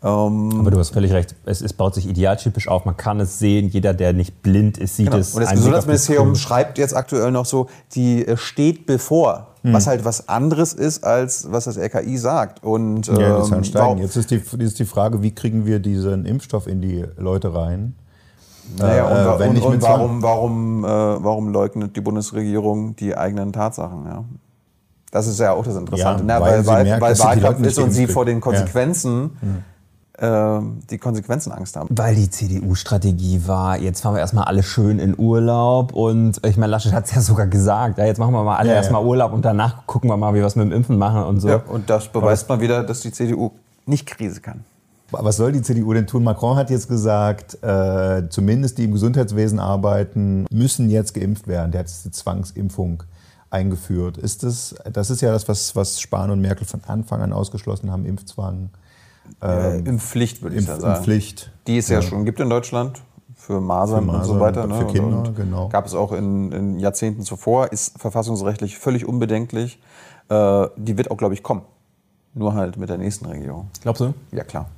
[0.02, 1.34] Ähm, Aber du hast völlig recht.
[1.44, 2.84] Es, es baut sich idealtypisch auf.
[2.84, 3.68] Man kann es sehen.
[3.68, 5.18] Jeder, der nicht blind ist, sieht Genau.
[5.18, 5.34] es.
[5.34, 9.72] Und das Gesundheitsministerium das schreibt jetzt aktuell noch so, die äh, steht bevor, Hm.
[9.72, 12.62] was halt was anderes ist, als was das RKI sagt.
[12.62, 13.98] Und, Ja, die ähm, Zahlen steigen.
[13.98, 17.96] Jetzt ist die, ist die Frage, wie kriegen wir diesen Impfstoff in die Leute rein?
[18.78, 24.04] Naja, und, Äh, und, und warum, warum, äh, warum leugnet die Bundesregierung die eigenen Tatsachen?
[24.06, 24.24] Ja?
[25.10, 26.40] Das ist ja auch das Interessante, Ja, ne?
[26.40, 28.58] weil weil, sie weil, merkt, weil Wahlkampf ist und sie vor den kriegt.
[28.58, 29.48] Ja.
[30.18, 31.88] Konsequenzen, äh, die Konsequenzen Angst haben.
[31.90, 36.70] Weil die CDU-Strategie war, jetzt fahren wir erstmal alle schön in Urlaub und ich meine,
[36.70, 38.80] Laschet hat es ja sogar gesagt, ja, jetzt machen wir mal alle Ja, ja.
[38.80, 41.40] erstmal Urlaub und danach gucken wir mal, wie wir es mit dem Impfen machen und
[41.40, 41.48] so.
[41.48, 43.52] Ja, und das beweist mal wieder, dass die CDU
[43.86, 44.64] nicht Krise kann.
[45.10, 46.22] Was soll die CDU denn tun?
[46.22, 51.72] Macron hat jetzt gesagt, äh, zumindest die im Gesundheitswesen arbeiten, müssen jetzt geimpft werden.
[51.72, 53.04] Der hat jetzt die Zwangsimpfung
[53.48, 54.18] eingeführt.
[54.18, 57.90] Ist das, das ist ja das, was, was Spahn und Merkel von Anfang an ausgeschlossen
[57.90, 58.68] haben, Impfzwang.
[59.40, 60.96] Ähm, Impfpflicht, würde ich Impf, sagen.
[60.96, 61.50] Impfpflicht.
[61.66, 63.02] Die es ja, ja schon gibt in Deutschland
[63.36, 64.66] für Masern, für Masern und so weiter.
[64.66, 64.78] Ne?
[64.78, 65.68] Für Kinder, und genau.
[65.68, 69.80] Gab es auch in, in, Jahrzehnten zuvor, ist verfassungsrechtlich völlig unbedenklich.
[70.28, 71.62] Äh, die wird auch, glaube ich, kommen.
[72.34, 73.70] Nur halt mit der nächsten Regierung.
[73.80, 74.12] Glaubst du?
[74.32, 74.68] Ja, klar.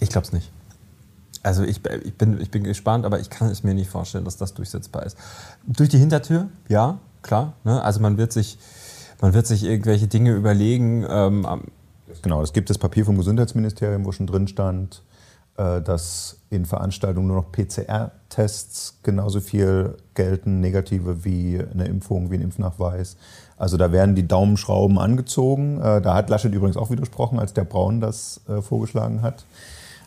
[0.00, 0.50] Ich glaube es nicht.
[1.42, 4.38] Also ich, ich, bin, ich bin gespannt, aber ich kann es mir nicht vorstellen, dass
[4.38, 5.18] das durchsetzbar ist.
[5.66, 7.52] Durch die Hintertür, ja, klar.
[7.64, 7.82] Ne?
[7.82, 8.58] Also man wird sich,
[9.20, 11.04] man wird sich irgendwelche Dinge überlegen.
[11.06, 11.46] Ähm,
[12.22, 15.02] genau, es gibt das Papier vom Gesundheitsministerium, wo schon drin stand,
[15.56, 22.34] äh, dass in Veranstaltungen nur noch PCR-Tests genauso viel gelten, negative wie eine Impfung, wie
[22.34, 23.16] ein Impfnachweis.
[23.56, 25.80] Also da werden die Daumenschrauben angezogen.
[25.80, 29.44] Äh, da hat Laschet übrigens auch widersprochen, als der Braun das äh, vorgeschlagen hat.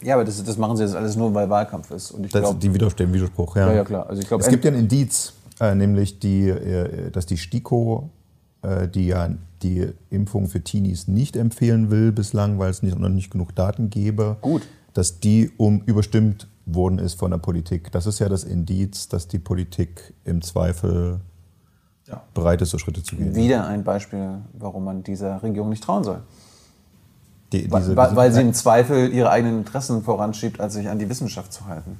[0.01, 2.11] Ja, aber das, das, machen sie jetzt alles nur, weil Wahlkampf ist.
[2.11, 3.69] Und ich das glaub, die Widerstehen, Widerspruch, ja.
[3.69, 4.09] Ja, ja klar.
[4.09, 6.53] Also ich glaub, es gibt ja ein Indiz, nämlich die,
[7.11, 8.09] dass die STIKO,
[8.93, 9.29] die ja
[9.63, 13.89] die Impfung für Teenies nicht empfehlen will bislang, weil es nicht, noch nicht genug Daten
[13.89, 14.63] gäbe, Gut.
[14.93, 17.91] dass die um überstimmt worden ist von der Politik.
[17.91, 21.21] Das ist ja das Indiz, dass die Politik im Zweifel
[22.07, 22.21] ja.
[22.33, 23.35] bereit ist, so Schritte zu gehen.
[23.35, 26.21] Wieder ein Beispiel, warum man dieser Regierung nicht trauen soll.
[27.53, 31.09] Die, diese, weil, weil sie im Zweifel ihre eigenen Interessen voranschiebt, als sich an die
[31.09, 31.97] Wissenschaft zu halten.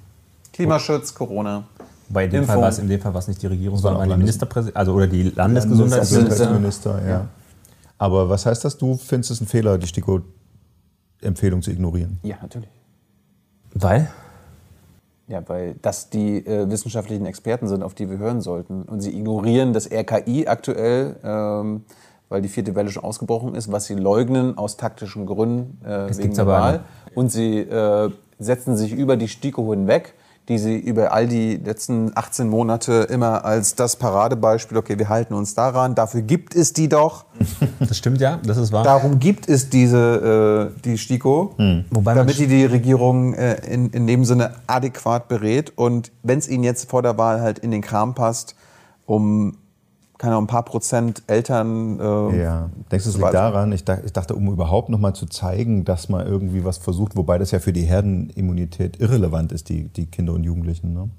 [0.51, 1.63] Klimaschutz, Corona.
[2.09, 4.17] Bei dem Fall war es in dem Fall war es nicht die Regierung, sondern die
[4.17, 6.45] Ministerpräsident, also oder die Landesgesundheitsminister.
[6.45, 7.27] Landesminister, ja.
[7.97, 8.77] Aber was heißt das?
[8.77, 12.19] Du findest es ein Fehler, die STIKO-Empfehlung zu ignorieren?
[12.23, 12.69] Ja, natürlich.
[13.73, 14.09] Weil?
[15.27, 18.83] Ja, weil das die äh, wissenschaftlichen Experten sind, auf die wir hören sollten.
[18.83, 21.17] Und sie ignorieren das RKI aktuell.
[21.23, 21.83] Ähm,
[22.29, 26.33] weil die vierte Welle schon ausgebrochen ist, was sie leugnen aus taktischen Gründen äh, wegen
[26.33, 26.83] der Wahl.
[27.15, 30.13] Und sie äh, setzen sich über die STIKO hinweg,
[30.47, 35.33] die sie über all die letzten 18 Monate immer als das Paradebeispiel, okay, wir halten
[35.33, 37.25] uns daran, dafür gibt es die doch.
[37.79, 38.83] Das stimmt ja, das ist wahr.
[38.83, 41.85] Darum gibt es diese äh, die STIKO, hm.
[42.03, 45.73] damit die die Regierung äh, in, in dem Sinne adäquat berät.
[45.75, 48.55] Und wenn es ihnen jetzt vor der Wahl halt in den Kram passt,
[49.05, 49.57] um
[50.17, 51.99] keine Ahnung, ein paar Prozent Eltern.
[51.99, 53.71] Äh, ja, denkst du, es liegt daran?
[53.71, 57.15] Ich dachte, ich dachte, um überhaupt noch mal zu zeigen, dass man irgendwie was versucht,
[57.15, 60.93] wobei das ja für die Herdenimmunität irrelevant ist, die, die Kinder und Jugendlichen.
[60.93, 61.09] Ne?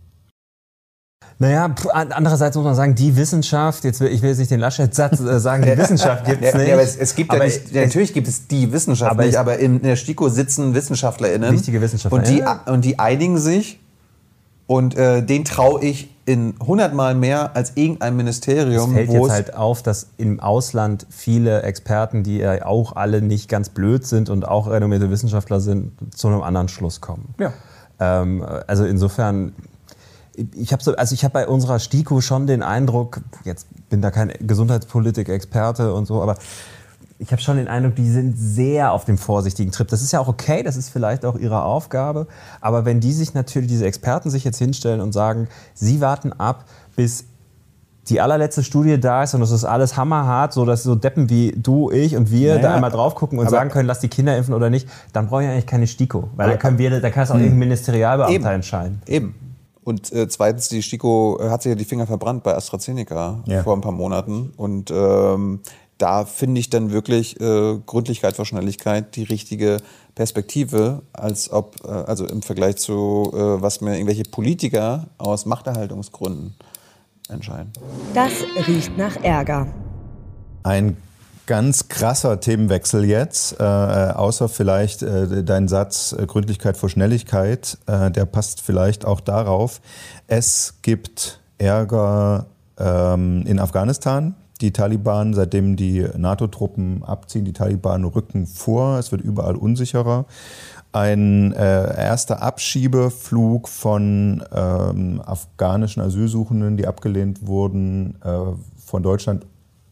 [1.40, 5.20] Naja, andererseits muss man sagen, die Wissenschaft, jetzt will, ich will jetzt nicht den Laschet-Satz
[5.20, 6.66] äh, sagen, die Wissenschaft gibt es nicht.
[6.66, 9.37] Ja, aber es, es gibt aber ja nicht, natürlich gibt es die Wissenschaft aber nicht,
[9.37, 11.52] aber in der STIKO sitzen WissenschaftlerInnen.
[11.52, 12.18] Wichtige Wissenschaftler.
[12.18, 13.78] Und die, und die einigen sich
[14.66, 18.91] und äh, den traue ich in hundertmal mehr als irgendein Ministerium.
[18.91, 23.49] Es fällt jetzt halt auf, dass im Ausland viele Experten, die ja auch alle nicht
[23.49, 27.35] ganz blöd sind und auch renommierte Wissenschaftler sind, zu einem anderen Schluss kommen.
[27.41, 27.55] Ja.
[27.99, 29.55] Ähm, also insofern,
[30.55, 34.11] ich habe so, also ich habe bei unserer STIKO schon den Eindruck, jetzt bin da
[34.11, 36.37] kein Gesundheitspolitik-Experte und so, aber
[37.18, 39.88] ich habe schon den Eindruck, die sind sehr auf dem vorsichtigen Trip.
[39.88, 42.28] Das ist ja auch okay, das ist vielleicht auch ihre Aufgabe.
[42.61, 46.66] Aber wenn die sich natürlich, diese Experten sich jetzt hinstellen und sagen, sie warten ab,
[46.94, 47.24] bis
[48.07, 51.52] die allerletzte Studie da ist und es ist alles hammerhart, so dass so Deppen wie
[51.57, 54.37] du, ich und wir naja, da einmal drauf gucken und sagen können, lass die Kinder
[54.37, 56.31] impfen oder nicht, dann brauche ich eigentlich keine STIKO.
[56.37, 57.42] Weil dann können wir, da kann es auch hm.
[57.42, 59.02] irgendein Ministerialbeamter eben, entscheiden.
[59.07, 59.35] Eben.
[59.85, 63.62] Und äh, zweitens, die STIKO hat sich ja die Finger verbrannt bei AstraZeneca ja.
[63.62, 64.52] vor ein paar Monaten.
[64.57, 65.61] Und ähm,
[65.98, 69.78] da finde ich dann wirklich äh, Gründlichkeit vor Schnelligkeit die richtige
[70.14, 76.54] Perspektive, als ob, äh, also im Vergleich zu, äh, was mir irgendwelche Politiker aus Machterhaltungsgründen
[77.28, 77.72] entscheiden.
[78.14, 78.32] Das
[78.66, 79.66] riecht nach Ärger.
[80.62, 80.96] Ein
[81.46, 88.11] ganz krasser Themenwechsel jetzt, äh, außer vielleicht äh, dein Satz äh, Gründlichkeit vor Schnelligkeit, äh,
[88.11, 89.80] der passt vielleicht auch darauf.
[90.26, 92.46] Es gibt Ärger
[92.78, 99.23] ähm, in Afghanistan die Taliban, seitdem die NATO-Truppen abziehen, die Taliban rücken vor, es wird
[99.23, 100.27] überall unsicherer.
[100.90, 108.38] Ein äh, erster Abschiebeflug von ähm, afghanischen Asylsuchenden, die abgelehnt wurden, äh,
[108.85, 109.47] von Deutschland,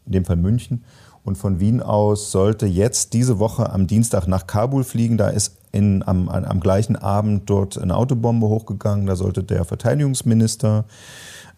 [0.05, 0.83] in dem Fall München,
[1.23, 5.17] und von Wien aus sollte jetzt diese Woche am Dienstag nach Kabul fliegen.
[5.17, 9.05] Da ist in, am, am gleichen Abend dort eine Autobombe hochgegangen.
[9.05, 10.85] Da sollte der Verteidigungsminister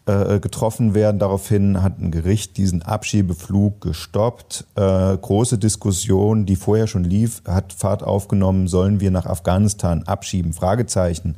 [0.06, 1.20] äh, getroffen werden.
[1.20, 4.66] Daraufhin hat ein Gericht diesen Abschiebeflug gestoppt.
[4.76, 10.52] Äh, große Diskussion, die vorher schon lief, hat Fahrt aufgenommen, sollen wir nach Afghanistan abschieben?
[10.52, 11.36] Fragezeichen.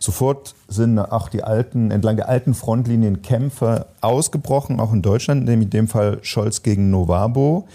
[0.00, 5.66] Sofort sind auch die alten, entlang der alten Frontlinien Kämpfe ausgebrochen, auch in Deutschland, nämlich
[5.66, 7.68] in dem Fall Scholz gegen Novabo.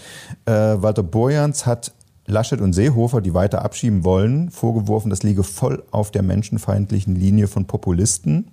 [0.44, 1.92] Äh, Walter Borjans hat
[2.30, 7.48] Laschet und Seehofer, die weiter abschieben wollen, vorgeworfen, das liege voll auf der menschenfeindlichen Linie
[7.48, 8.50] von Populisten.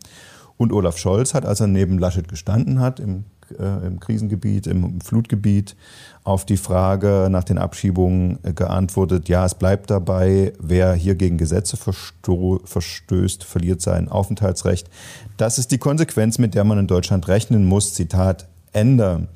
[0.58, 5.02] Und Olaf Scholz hat, als er neben Laschet gestanden hat, im äh, im Krisengebiet, im
[5.02, 5.76] Flutgebiet,
[6.24, 11.38] auf die Frage nach den Abschiebungen äh, geantwortet, ja, es bleibt dabei, wer hier gegen
[11.38, 14.90] Gesetze verstößt, verliert sein Aufenthaltsrecht.
[15.38, 17.94] Das ist die Konsequenz, mit der man in Deutschland rechnen muss.
[17.94, 19.28] Zitat Ende.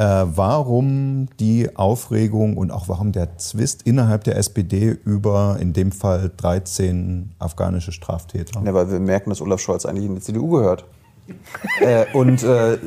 [0.00, 5.92] Äh, warum die Aufregung und auch warum der Zwist innerhalb der SPD über in dem
[5.92, 8.62] Fall 13 afghanische Straftäter?
[8.64, 10.86] Ja, weil wir merken, dass Olaf Scholz eigentlich in die CDU gehört.
[11.80, 12.78] äh, und äh,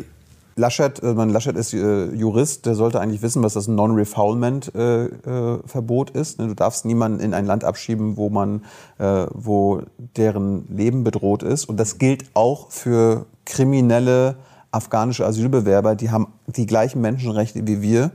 [0.56, 6.19] Laschet, äh, man, Laschet ist äh, Jurist, der sollte eigentlich wissen, was das Non-Refoulement-Verbot äh,
[6.19, 6.39] ist.
[6.39, 6.47] Ne?
[6.47, 8.63] Du darfst niemanden in ein Land abschieben, wo man,
[8.97, 9.84] wo
[10.17, 11.65] deren Leben bedroht ist.
[11.65, 14.38] Und das gilt auch für kriminelle
[14.73, 18.12] afghanische Asylbewerber, die haben die gleichen Menschenrechte wie wir,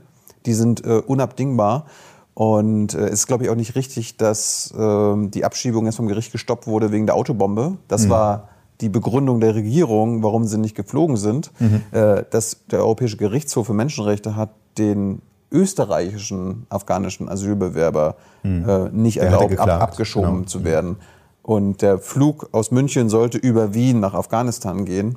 [0.46, 1.86] die sind äh, unabdingbar.
[2.34, 6.06] Und äh, es ist, glaube ich, auch nicht richtig, dass äh, die Abschiebung jetzt vom
[6.06, 7.78] Gericht gestoppt wurde wegen der Autobombe.
[7.88, 8.10] Das mhm.
[8.10, 8.48] war
[8.80, 11.50] die Begründung der Regierung, warum sie nicht geflogen sind.
[11.58, 11.82] Mhm.
[11.90, 18.68] Äh, dass der Europäische Gerichtshof für Menschenrechte hat den österreichischen afghanischen Asylbewerber mhm.
[18.68, 20.46] äh, nicht erlaubt, ab, abgeschoben genau.
[20.46, 20.96] zu werden.
[21.42, 25.16] Und der Flug aus München sollte über Wien nach Afghanistan gehen.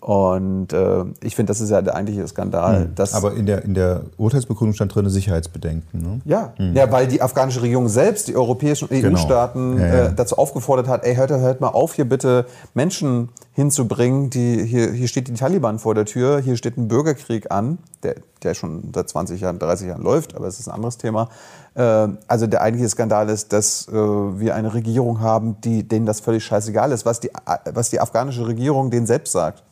[0.00, 2.86] Und äh, ich finde, das ist ja der eigentliche Skandal.
[2.86, 2.94] Mhm.
[3.12, 6.00] Aber in der, in der Urteilsbegründung stand drin Sicherheitsbedenken.
[6.00, 6.20] Ne?
[6.24, 6.54] Ja.
[6.58, 6.74] Mhm.
[6.74, 9.18] ja, weil die afghanische Regierung selbst die europäischen genau.
[9.18, 10.06] EU-Staaten ja, ja.
[10.06, 14.90] äh, dazu aufgefordert hat, ey, hört, hört mal auf, hier bitte Menschen hinzubringen, die hier,
[14.90, 18.92] hier steht die Taliban vor der Tür, hier steht ein Bürgerkrieg an, der, der schon
[18.94, 21.28] seit 20 Jahren, 30 Jahren läuft, aber es ist ein anderes Thema.
[21.74, 26.20] Äh, also der eigentliche Skandal ist, dass äh, wir eine Regierung haben, die, denen das
[26.20, 27.30] völlig scheißegal ist, was die,
[27.66, 29.62] was die afghanische Regierung denen selbst sagt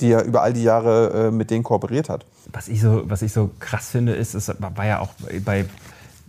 [0.00, 2.26] die ja über all die Jahre äh, mit denen kooperiert hat.
[2.52, 5.10] Was ich so, was ich so krass finde, ist, es war ja auch
[5.44, 5.64] bei,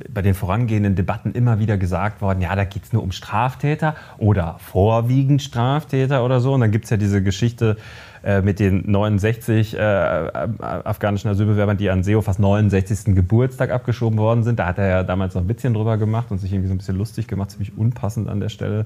[0.09, 3.95] bei den vorangehenden Debatten immer wieder gesagt worden, ja, da geht es nur um Straftäter
[4.17, 6.53] oder vorwiegend Straftäter oder so.
[6.53, 7.77] Und dann gibt es ja diese Geschichte
[8.23, 13.15] äh, mit den 69 äh, afghanischen Asylbewerbern, die an Seehofers 69.
[13.15, 14.59] Geburtstag abgeschoben worden sind.
[14.59, 16.77] Da hat er ja damals noch ein bisschen drüber gemacht und sich irgendwie so ein
[16.77, 18.85] bisschen lustig gemacht, ziemlich unpassend an der Stelle.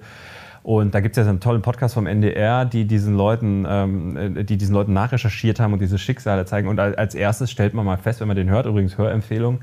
[0.70, 4.46] Und da gibt es ja so einen tollen Podcast vom NDR, die diesen Leuten, ähm,
[4.46, 6.68] die diesen Leuten nachrecherchiert haben und diese Schicksale zeigen.
[6.68, 9.62] Und als erstes stellt man mal fest, wenn man den hört, übrigens Hörempfehlung,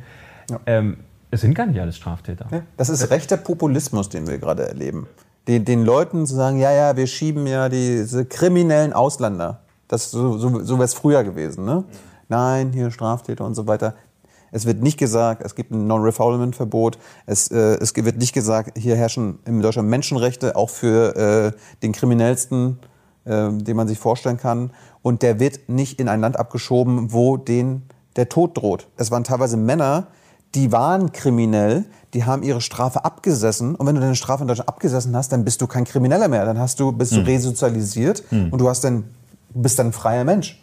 [0.51, 0.59] ja.
[0.67, 0.97] ähm,
[1.31, 2.49] es sind gar nicht alles Straftäter.
[2.51, 5.07] Ja, das ist rechter Populismus, den wir gerade erleben.
[5.47, 9.61] Den, den, Leuten zu sagen, ja, ja, wir schieben ja diese kriminellen Ausländer.
[9.87, 11.65] Das, so so, so wäre es früher gewesen.
[11.65, 11.85] Ne?
[12.29, 13.95] Nein, hier Straftäter und so weiter.
[14.53, 16.99] Es wird nicht gesagt, es gibt ein Non-Refoulement-Verbot.
[17.27, 21.17] Es, äh, es wird nicht gesagt, hier herrschen in Deutschland Menschenrechte, auch für
[21.55, 22.79] äh, den Kriminellsten,
[23.25, 24.71] äh, den man sich vorstellen kann.
[25.03, 27.83] Und der wird nicht in ein Land abgeschoben, wo den
[28.17, 28.89] der Tod droht.
[28.97, 30.09] Es waren teilweise Männer,
[30.55, 33.75] die waren kriminell, die haben ihre Strafe abgesessen.
[33.75, 36.47] Und wenn du deine Strafe in Deutschland abgesessen hast, dann bist du kein Krimineller mehr.
[36.47, 37.25] Dann hast du, bist du hm.
[37.25, 38.53] resozialisiert hm.
[38.53, 39.05] und du hast dann,
[39.53, 40.63] bist dann ein freier Mensch.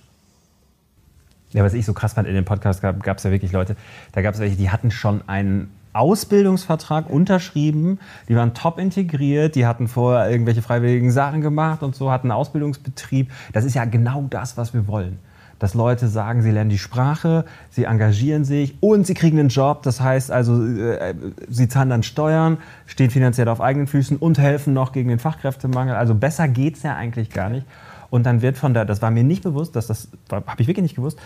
[1.54, 3.76] Ja, was ich so krass fand in dem Podcast, gab es ja wirklich Leute,
[4.12, 9.66] da gab es welche, die hatten schon einen Ausbildungsvertrag unterschrieben, die waren top integriert, die
[9.66, 13.32] hatten vorher irgendwelche freiwilligen Sachen gemacht und so, hatten einen Ausbildungsbetrieb.
[13.54, 15.20] Das ist ja genau das, was wir wollen.
[15.60, 19.84] Dass Leute sagen, sie lernen die Sprache, sie engagieren sich und sie kriegen einen Job.
[19.84, 21.13] Das heißt also, äh,
[21.48, 25.96] sie zahlen dann Steuern, stehen finanziell auf eigenen Füßen und helfen noch gegen den Fachkräftemangel.
[25.96, 27.68] Also besser geht es ja eigentlich gar nicht.
[28.10, 30.84] Und dann wird von der, das war mir nicht bewusst, dass das, habe ich wirklich
[30.84, 31.18] nicht gewusst,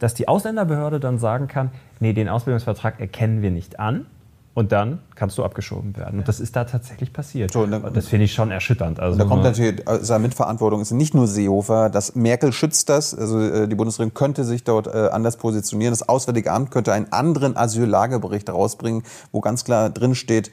[0.00, 4.06] dass die Ausländerbehörde dann sagen kann, nee, den Ausbildungsvertrag erkennen wir nicht an.
[4.52, 6.18] Und dann kannst du abgeschoben werden.
[6.18, 7.52] Und das ist da tatsächlich passiert.
[7.52, 8.98] So, dann, das finde ich schon erschütternd.
[8.98, 11.88] Also da kommt natürlich seine Mitverantwortung, ist nicht nur Seehofer.
[11.88, 13.16] Das Merkel schützt das.
[13.16, 15.92] Also äh, die Bundesregierung könnte sich dort äh, anders positionieren.
[15.92, 20.50] Das Auswärtige Amt könnte einen anderen Asyllagebericht rausbringen, wo ganz klar drin steht,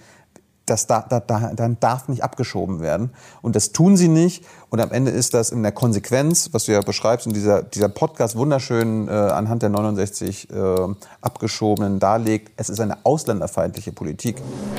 [0.70, 3.12] das da, da, da, dann darf nicht abgeschoben werden.
[3.42, 4.44] Und das tun sie nicht.
[4.70, 7.90] Und am Ende ist das in der Konsequenz, was du ja beschreibst, und dieser, dieser
[7.90, 10.56] Podcast wunderschön äh, anhand der 69 äh,
[11.22, 14.38] Abgeschobenen darlegt, es ist eine ausländerfeindliche Politik.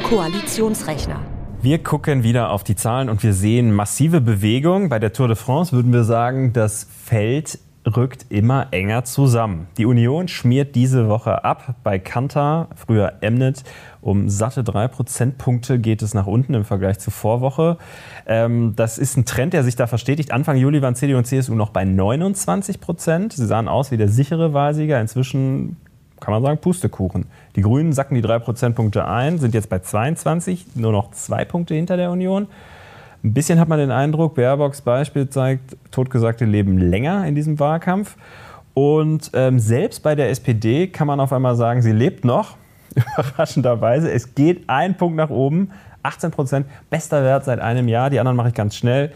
[0.08, 1.20] Koalitionsrechner.
[1.60, 4.88] Wir gucken wieder auf die Zahlen und wir sehen massive Bewegung.
[4.88, 7.58] Bei der Tour de France würden wir sagen, das Feld
[7.96, 9.68] rückt immer enger zusammen.
[9.76, 13.64] Die Union schmiert diese Woche ab bei Kantar, früher Emnet.
[14.00, 17.78] Um satte drei Prozentpunkte geht es nach unten im Vergleich zur Vorwoche.
[18.26, 20.32] Ähm, das ist ein Trend, der sich da verstetigt.
[20.32, 23.32] Anfang Juli waren CDU und CSU noch bei 29 Prozent.
[23.32, 25.00] Sie sahen aus wie der sichere Wahlsieger.
[25.00, 25.76] Inzwischen
[26.20, 27.26] kann man sagen, Pustekuchen.
[27.56, 31.74] Die Grünen sacken die drei Prozentpunkte ein, sind jetzt bei 22, nur noch zwei Punkte
[31.74, 32.48] hinter der Union.
[33.24, 38.16] Ein bisschen hat man den Eindruck, Baerbocks Beispiel zeigt, Totgesagte leben länger in diesem Wahlkampf.
[38.74, 42.56] Und ähm, selbst bei der SPD kann man auf einmal sagen, sie lebt noch.
[42.94, 44.10] Überraschenderweise.
[44.10, 45.72] Es geht ein Punkt nach oben.
[46.04, 48.08] 18 Prozent, bester Wert seit einem Jahr.
[48.08, 49.12] Die anderen mache ich ganz schnell.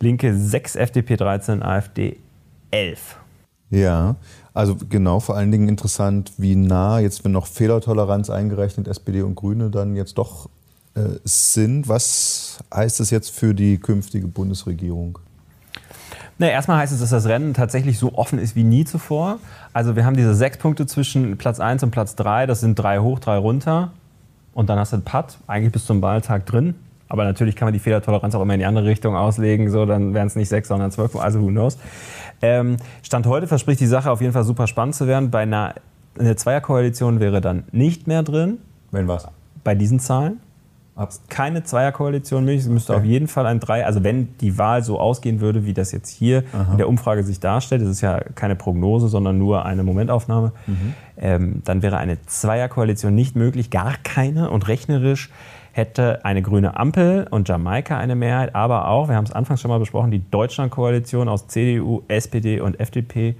[0.00, 2.16] Linke 6, FDP 13, AfD
[2.70, 3.18] 11.
[3.70, 4.16] Ja,
[4.52, 9.34] also genau, vor allen Dingen interessant, wie nah jetzt, wenn noch Fehlertoleranz eingerechnet, SPD und
[9.34, 10.48] Grüne dann jetzt doch
[11.24, 11.88] sind.
[11.88, 15.18] Was heißt das jetzt für die künftige Bundesregierung?
[16.38, 19.38] Na, erstmal heißt es, dass das Rennen tatsächlich so offen ist wie nie zuvor.
[19.72, 22.46] Also wir haben diese sechs Punkte zwischen Platz 1 und Platz 3.
[22.46, 23.92] Das sind drei hoch, drei runter.
[24.52, 26.74] Und dann hast du einen Putt, eigentlich bis zum Wahltag drin.
[27.08, 29.70] Aber natürlich kann man die Fehlertoleranz auch immer in die andere Richtung auslegen.
[29.70, 31.14] So, dann wären es nicht sechs, sondern zwölf.
[31.16, 31.78] Also who knows.
[32.42, 35.30] Ähm, Stand heute verspricht die Sache auf jeden Fall super spannend zu werden.
[35.30, 35.74] Bei einer
[36.18, 38.58] eine Zweierkoalition wäre dann nicht mehr drin.
[38.90, 39.28] Wenn was?
[39.62, 40.40] Bei diesen Zahlen.
[41.28, 42.62] Keine Zweierkoalition möglich.
[42.62, 43.00] Es müsste Okay.
[43.00, 43.84] auf jeden Fall ein Drei.
[43.84, 47.40] Also wenn die Wahl so ausgehen würde, wie das jetzt hier in der Umfrage sich
[47.40, 50.52] darstellt, das ist ja keine Prognose, sondern nur eine Momentaufnahme,
[51.18, 54.50] ähm, dann wäre eine Zweierkoalition nicht möglich, gar keine.
[54.50, 55.30] Und rechnerisch
[55.72, 59.70] hätte eine grüne Ampel und Jamaika eine Mehrheit, aber auch, wir haben es anfangs schon
[59.70, 63.34] mal besprochen, die Deutschlandkoalition aus CDU, SPD und FDP,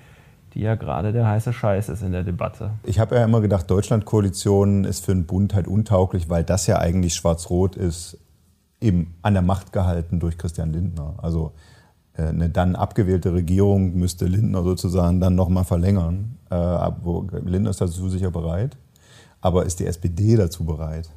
[0.54, 2.70] die ja gerade der heiße Scheiß ist in der Debatte.
[2.84, 6.78] Ich habe ja immer gedacht, Deutschlandkoalition ist für einen Bund halt untauglich, weil das ja
[6.78, 8.18] eigentlich schwarz-rot ist,
[8.80, 11.14] eben an der Macht gehalten durch Christian Lindner.
[11.18, 11.52] Also
[12.14, 16.38] äh, eine dann abgewählte Regierung müsste Lindner sozusagen dann nochmal verlängern.
[16.50, 16.90] Äh,
[17.44, 18.76] Lindner ist dazu sicher bereit.
[19.40, 21.10] Aber ist die SPD dazu bereit?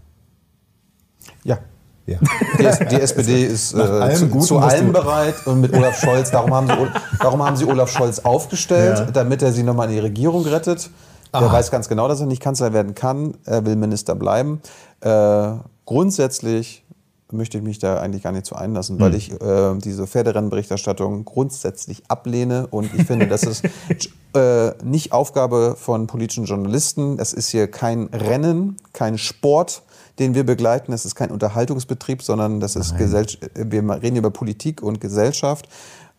[1.43, 1.59] Ja.
[2.07, 2.17] Ja.
[2.57, 6.53] Die, die SPD ist äh, zu, Guten, zu allem bereit und mit Olaf Scholz, darum
[6.53, 6.73] haben sie,
[7.19, 9.05] darum haben sie Olaf Scholz aufgestellt, Ja.
[9.11, 10.89] damit er sie nochmal in die Regierung rettet.
[11.33, 11.51] Er Ah.
[11.51, 14.61] weiß ganz genau, dass er nicht Kanzler werden kann, er will Minister bleiben.
[15.01, 15.49] Äh,
[15.85, 16.85] grundsätzlich
[17.29, 22.03] möchte ich mich da eigentlich gar nicht zu einlassen, weil ich äh, diese Pferderennenberichterstattung grundsätzlich
[22.07, 23.65] ablehne und ich finde, das ist
[24.33, 27.19] äh, nicht Aufgabe von politischen Journalisten.
[27.19, 29.81] Es ist hier kein Rennen, kein Sport,
[30.19, 30.93] den wir begleiten.
[30.93, 33.49] Es ist kein Unterhaltungsbetrieb, sondern das ist Gesellschaft.
[33.55, 35.67] Wir reden über Politik und Gesellschaft.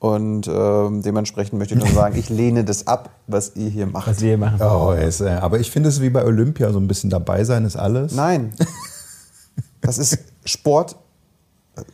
[0.01, 4.07] Und ähm, dementsprechend möchte ich nur sagen, ich lehne das ab, was ihr hier macht.
[4.07, 4.61] Was wir hier machen.
[4.63, 7.65] Oh, ist, äh, aber ich finde es wie bei Olympia, so ein bisschen dabei sein
[7.65, 8.15] ist alles.
[8.15, 8.53] Nein,
[9.81, 10.97] das ist Sport.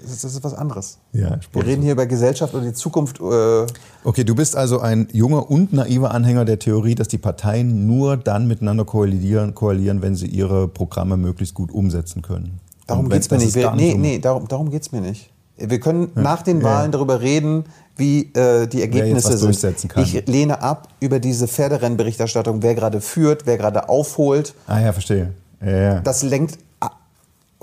[0.02, 0.98] Das ist was anderes.
[1.12, 3.20] Ja, Wir reden hier über Gesellschaft und die Zukunft.
[3.20, 3.66] Äh,
[4.04, 8.16] Okay, du bist also ein junger und naiver Anhänger der Theorie, dass die Parteien nur
[8.16, 12.60] dann miteinander koalieren, koalieren wenn sie ihre Programme möglichst gut umsetzen können.
[12.86, 13.54] darum geht es mir nicht.
[13.54, 15.30] Wir, nee, nee, darum, darum geht es mir nicht.
[15.56, 16.64] Wir können nach den Ja.
[16.64, 17.64] Wahlen darüber reden,
[17.96, 19.76] wie äh, die Ergebnisse sind.
[19.98, 24.54] Ich lehne ab über diese Pferderennenberichterstattung, wer gerade führt, wer gerade aufholt.
[24.66, 25.30] Ah ja, verstehe.
[25.64, 26.00] Ja, ja.
[26.00, 26.58] Das lenkt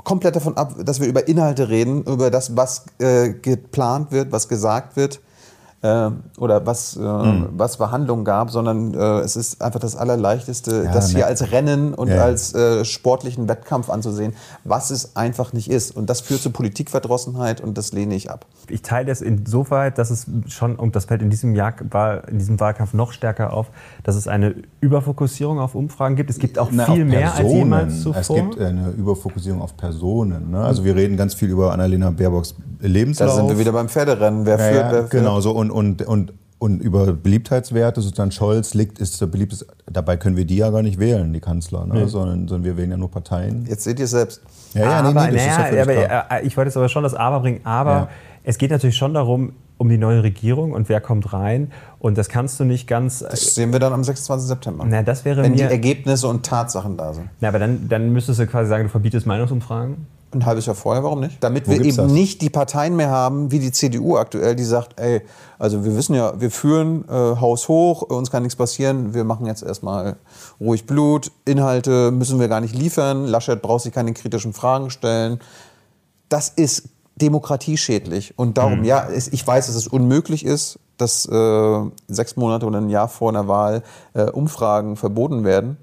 [0.04, 4.48] komplett davon ab, dass wir über Inhalte reden, über das, was äh, geplant wird, was
[4.48, 5.22] gesagt wird
[5.84, 7.50] äh, oder was, äh, Hm.
[7.58, 11.26] was Verhandlungen gab, sondern äh, es ist einfach das Allerleichteste, Ja, das hier ne.
[11.26, 15.96] als Rennen und Ja, als äh, sportlichen Wettkampf anzusehen, was es einfach nicht ist.
[15.96, 18.46] Und das führt zu Politikverdrossenheit und das lehne ich ab.
[18.70, 21.74] Ich teile das insoweit, dass es schon, und das fällt in diesem, Jahr,
[22.28, 23.68] in diesem Wahlkampf noch stärker auf,
[24.04, 26.30] dass es eine Überfokussierung auf Umfragen gibt.
[26.30, 28.22] Es gibt auch Na, viel mehr als jemals zuvor.
[28.22, 30.52] Es gibt eine Überfokussierung auf Personen.
[30.52, 30.60] Ne?
[30.62, 33.30] Also wir reden ganz viel über Annalena Baerbocks Lebenslauf.
[33.30, 34.46] Da sind wir wieder beim Pferderennen.
[34.46, 35.12] Wer Ja, führt, ja, wer führt.
[35.12, 40.18] genau so und, und, und, und über Beliebtheitswerte, sozusagen Scholz liegt, ist der beliebteste, dabei
[40.18, 42.08] können wir die ja gar nicht wählen, die Kanzler, ne?
[42.08, 43.66] sondern, sondern wir wählen ja nur Parteien.
[43.68, 44.42] Jetzt seht ihr es selbst.
[44.74, 46.26] Ja, ja, aber, nee, nee, ja völlig aber, klar.
[46.32, 47.62] äh, ich wollte jetzt aber schon das Aber bringen.
[47.66, 48.10] Aber Ja.
[48.44, 51.72] es geht natürlich schon darum, um die neue Regierung und wer kommt rein.
[51.98, 53.24] Und das kannst du nicht ganz.
[53.24, 54.48] äh, Das sehen wir dann am 26.
[54.48, 54.86] September.
[54.88, 55.72] na, das wäre wenn die mir.
[55.72, 57.30] Ergebnisse und Tatsachen da sind.
[57.40, 60.06] Na, aber dann, dann müsstest du quasi sagen, du verbietest Meinungsumfragen.
[60.34, 61.44] Ein halbes Jahr vorher, warum nicht?
[61.44, 62.12] Damit Wo wir eben das?
[62.12, 65.22] nicht die Parteien mehr haben, wie die CDU aktuell, die sagt, ey,
[65.60, 69.46] also wir wissen ja, wir führen äh, Haus hoch, uns kann nichts passieren, wir machen
[69.46, 70.16] jetzt erstmal
[70.60, 75.40] ruhig Blut, Inhalte müssen wir gar nicht liefern, Laschet braucht sich keine kritischen Fragen stellen.
[76.30, 76.90] Das ist
[77.22, 78.38] demokratieschädlich.
[78.38, 82.80] Und darum, ja, es, ich weiß, dass es unmöglich ist, dass äh, sechs Monate oder
[82.80, 85.78] ein Jahr vor einer Wahl äh, Umfragen verboten werden.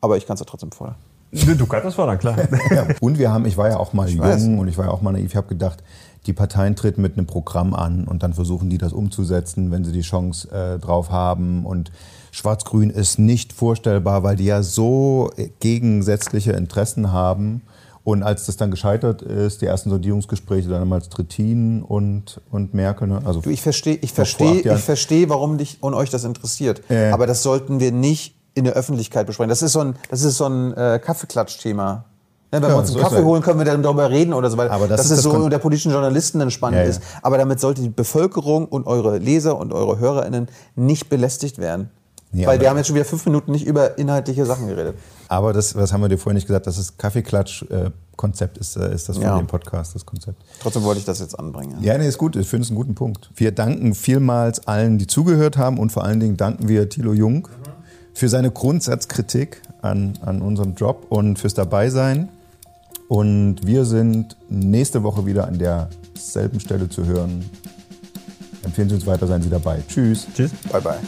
[0.00, 0.96] Aber ich kann es ja trotzdem fordern.
[1.32, 2.36] Du kannst das fordern, klar.
[2.70, 2.86] Ja.
[3.00, 4.44] Und wir haben, ich war ja auch mal jung weiß.
[4.44, 5.82] und ich war ja auch mal naiv, ich habe gedacht,
[6.26, 9.92] die Parteien treten mit einem Programm an und dann versuchen die das umzusetzen, wenn sie
[9.92, 11.64] die Chance äh, drauf haben.
[11.64, 11.92] Und
[12.32, 17.62] Schwarz-Grün ist nicht vorstellbar, weil die ja so äh, gegensätzliche Interessen haben.
[18.02, 23.08] Und als das dann gescheitert ist, die ersten Sondierungsgespräche, dann damals Trittin und, und Merkel.
[23.08, 23.20] Ne?
[23.24, 26.82] Also Du, ich verstehe, ich verstehe, ich verstehe, warum dich und euch das interessiert.
[26.88, 27.12] Ja.
[27.12, 29.48] Aber das sollten wir nicht in der Öffentlichkeit besprechen.
[29.50, 32.04] Das ist so ein, das ist so ein äh, Kaffeeklatsch-Thema.
[32.52, 33.24] Ja, wenn Ja, wir uns einen Kaffee es.
[33.24, 34.56] holen, können wir dann darüber reden oder so.
[34.56, 36.88] Weil Aber das das, ist das so Kon- unter politischen Journalisten dann spannend Ja, ja.
[36.90, 37.02] ist.
[37.22, 41.90] Aber damit sollte die Bevölkerung und eure Leser und eure HörerInnen nicht belästigt werden.
[42.32, 44.96] Weil wir haben jetzt schon wieder fünf Minuten nicht über inhaltliche Sachen geredet.
[45.28, 49.08] Aber das, was haben wir dir vorhin nicht gesagt, das ist Kaffeeklatsch-Konzept ist, äh, ist
[49.08, 49.38] das von Ja.
[49.38, 50.42] dem Podcast, das Konzept.
[50.60, 51.78] Trotzdem wollte ich das jetzt anbringen.
[51.80, 52.36] Ja, nee, ist gut.
[52.36, 53.30] Ich finde es einen guten Punkt.
[53.34, 57.48] Wir danken vielmals allen, die zugehört haben und vor allen Dingen danken wir Thilo Jung
[58.16, 62.30] für seine Grundsatzkritik an, an unserem Job und fürs Dabeisein.
[63.08, 67.44] Und wir sind nächste Woche wieder an derselben Stelle zu hören.
[68.64, 69.82] Empfehlen Sie uns weiter, seien Sie dabei.
[69.86, 70.26] Tschüss.
[70.34, 70.50] Tschüss.
[70.72, 70.98] Bye bye.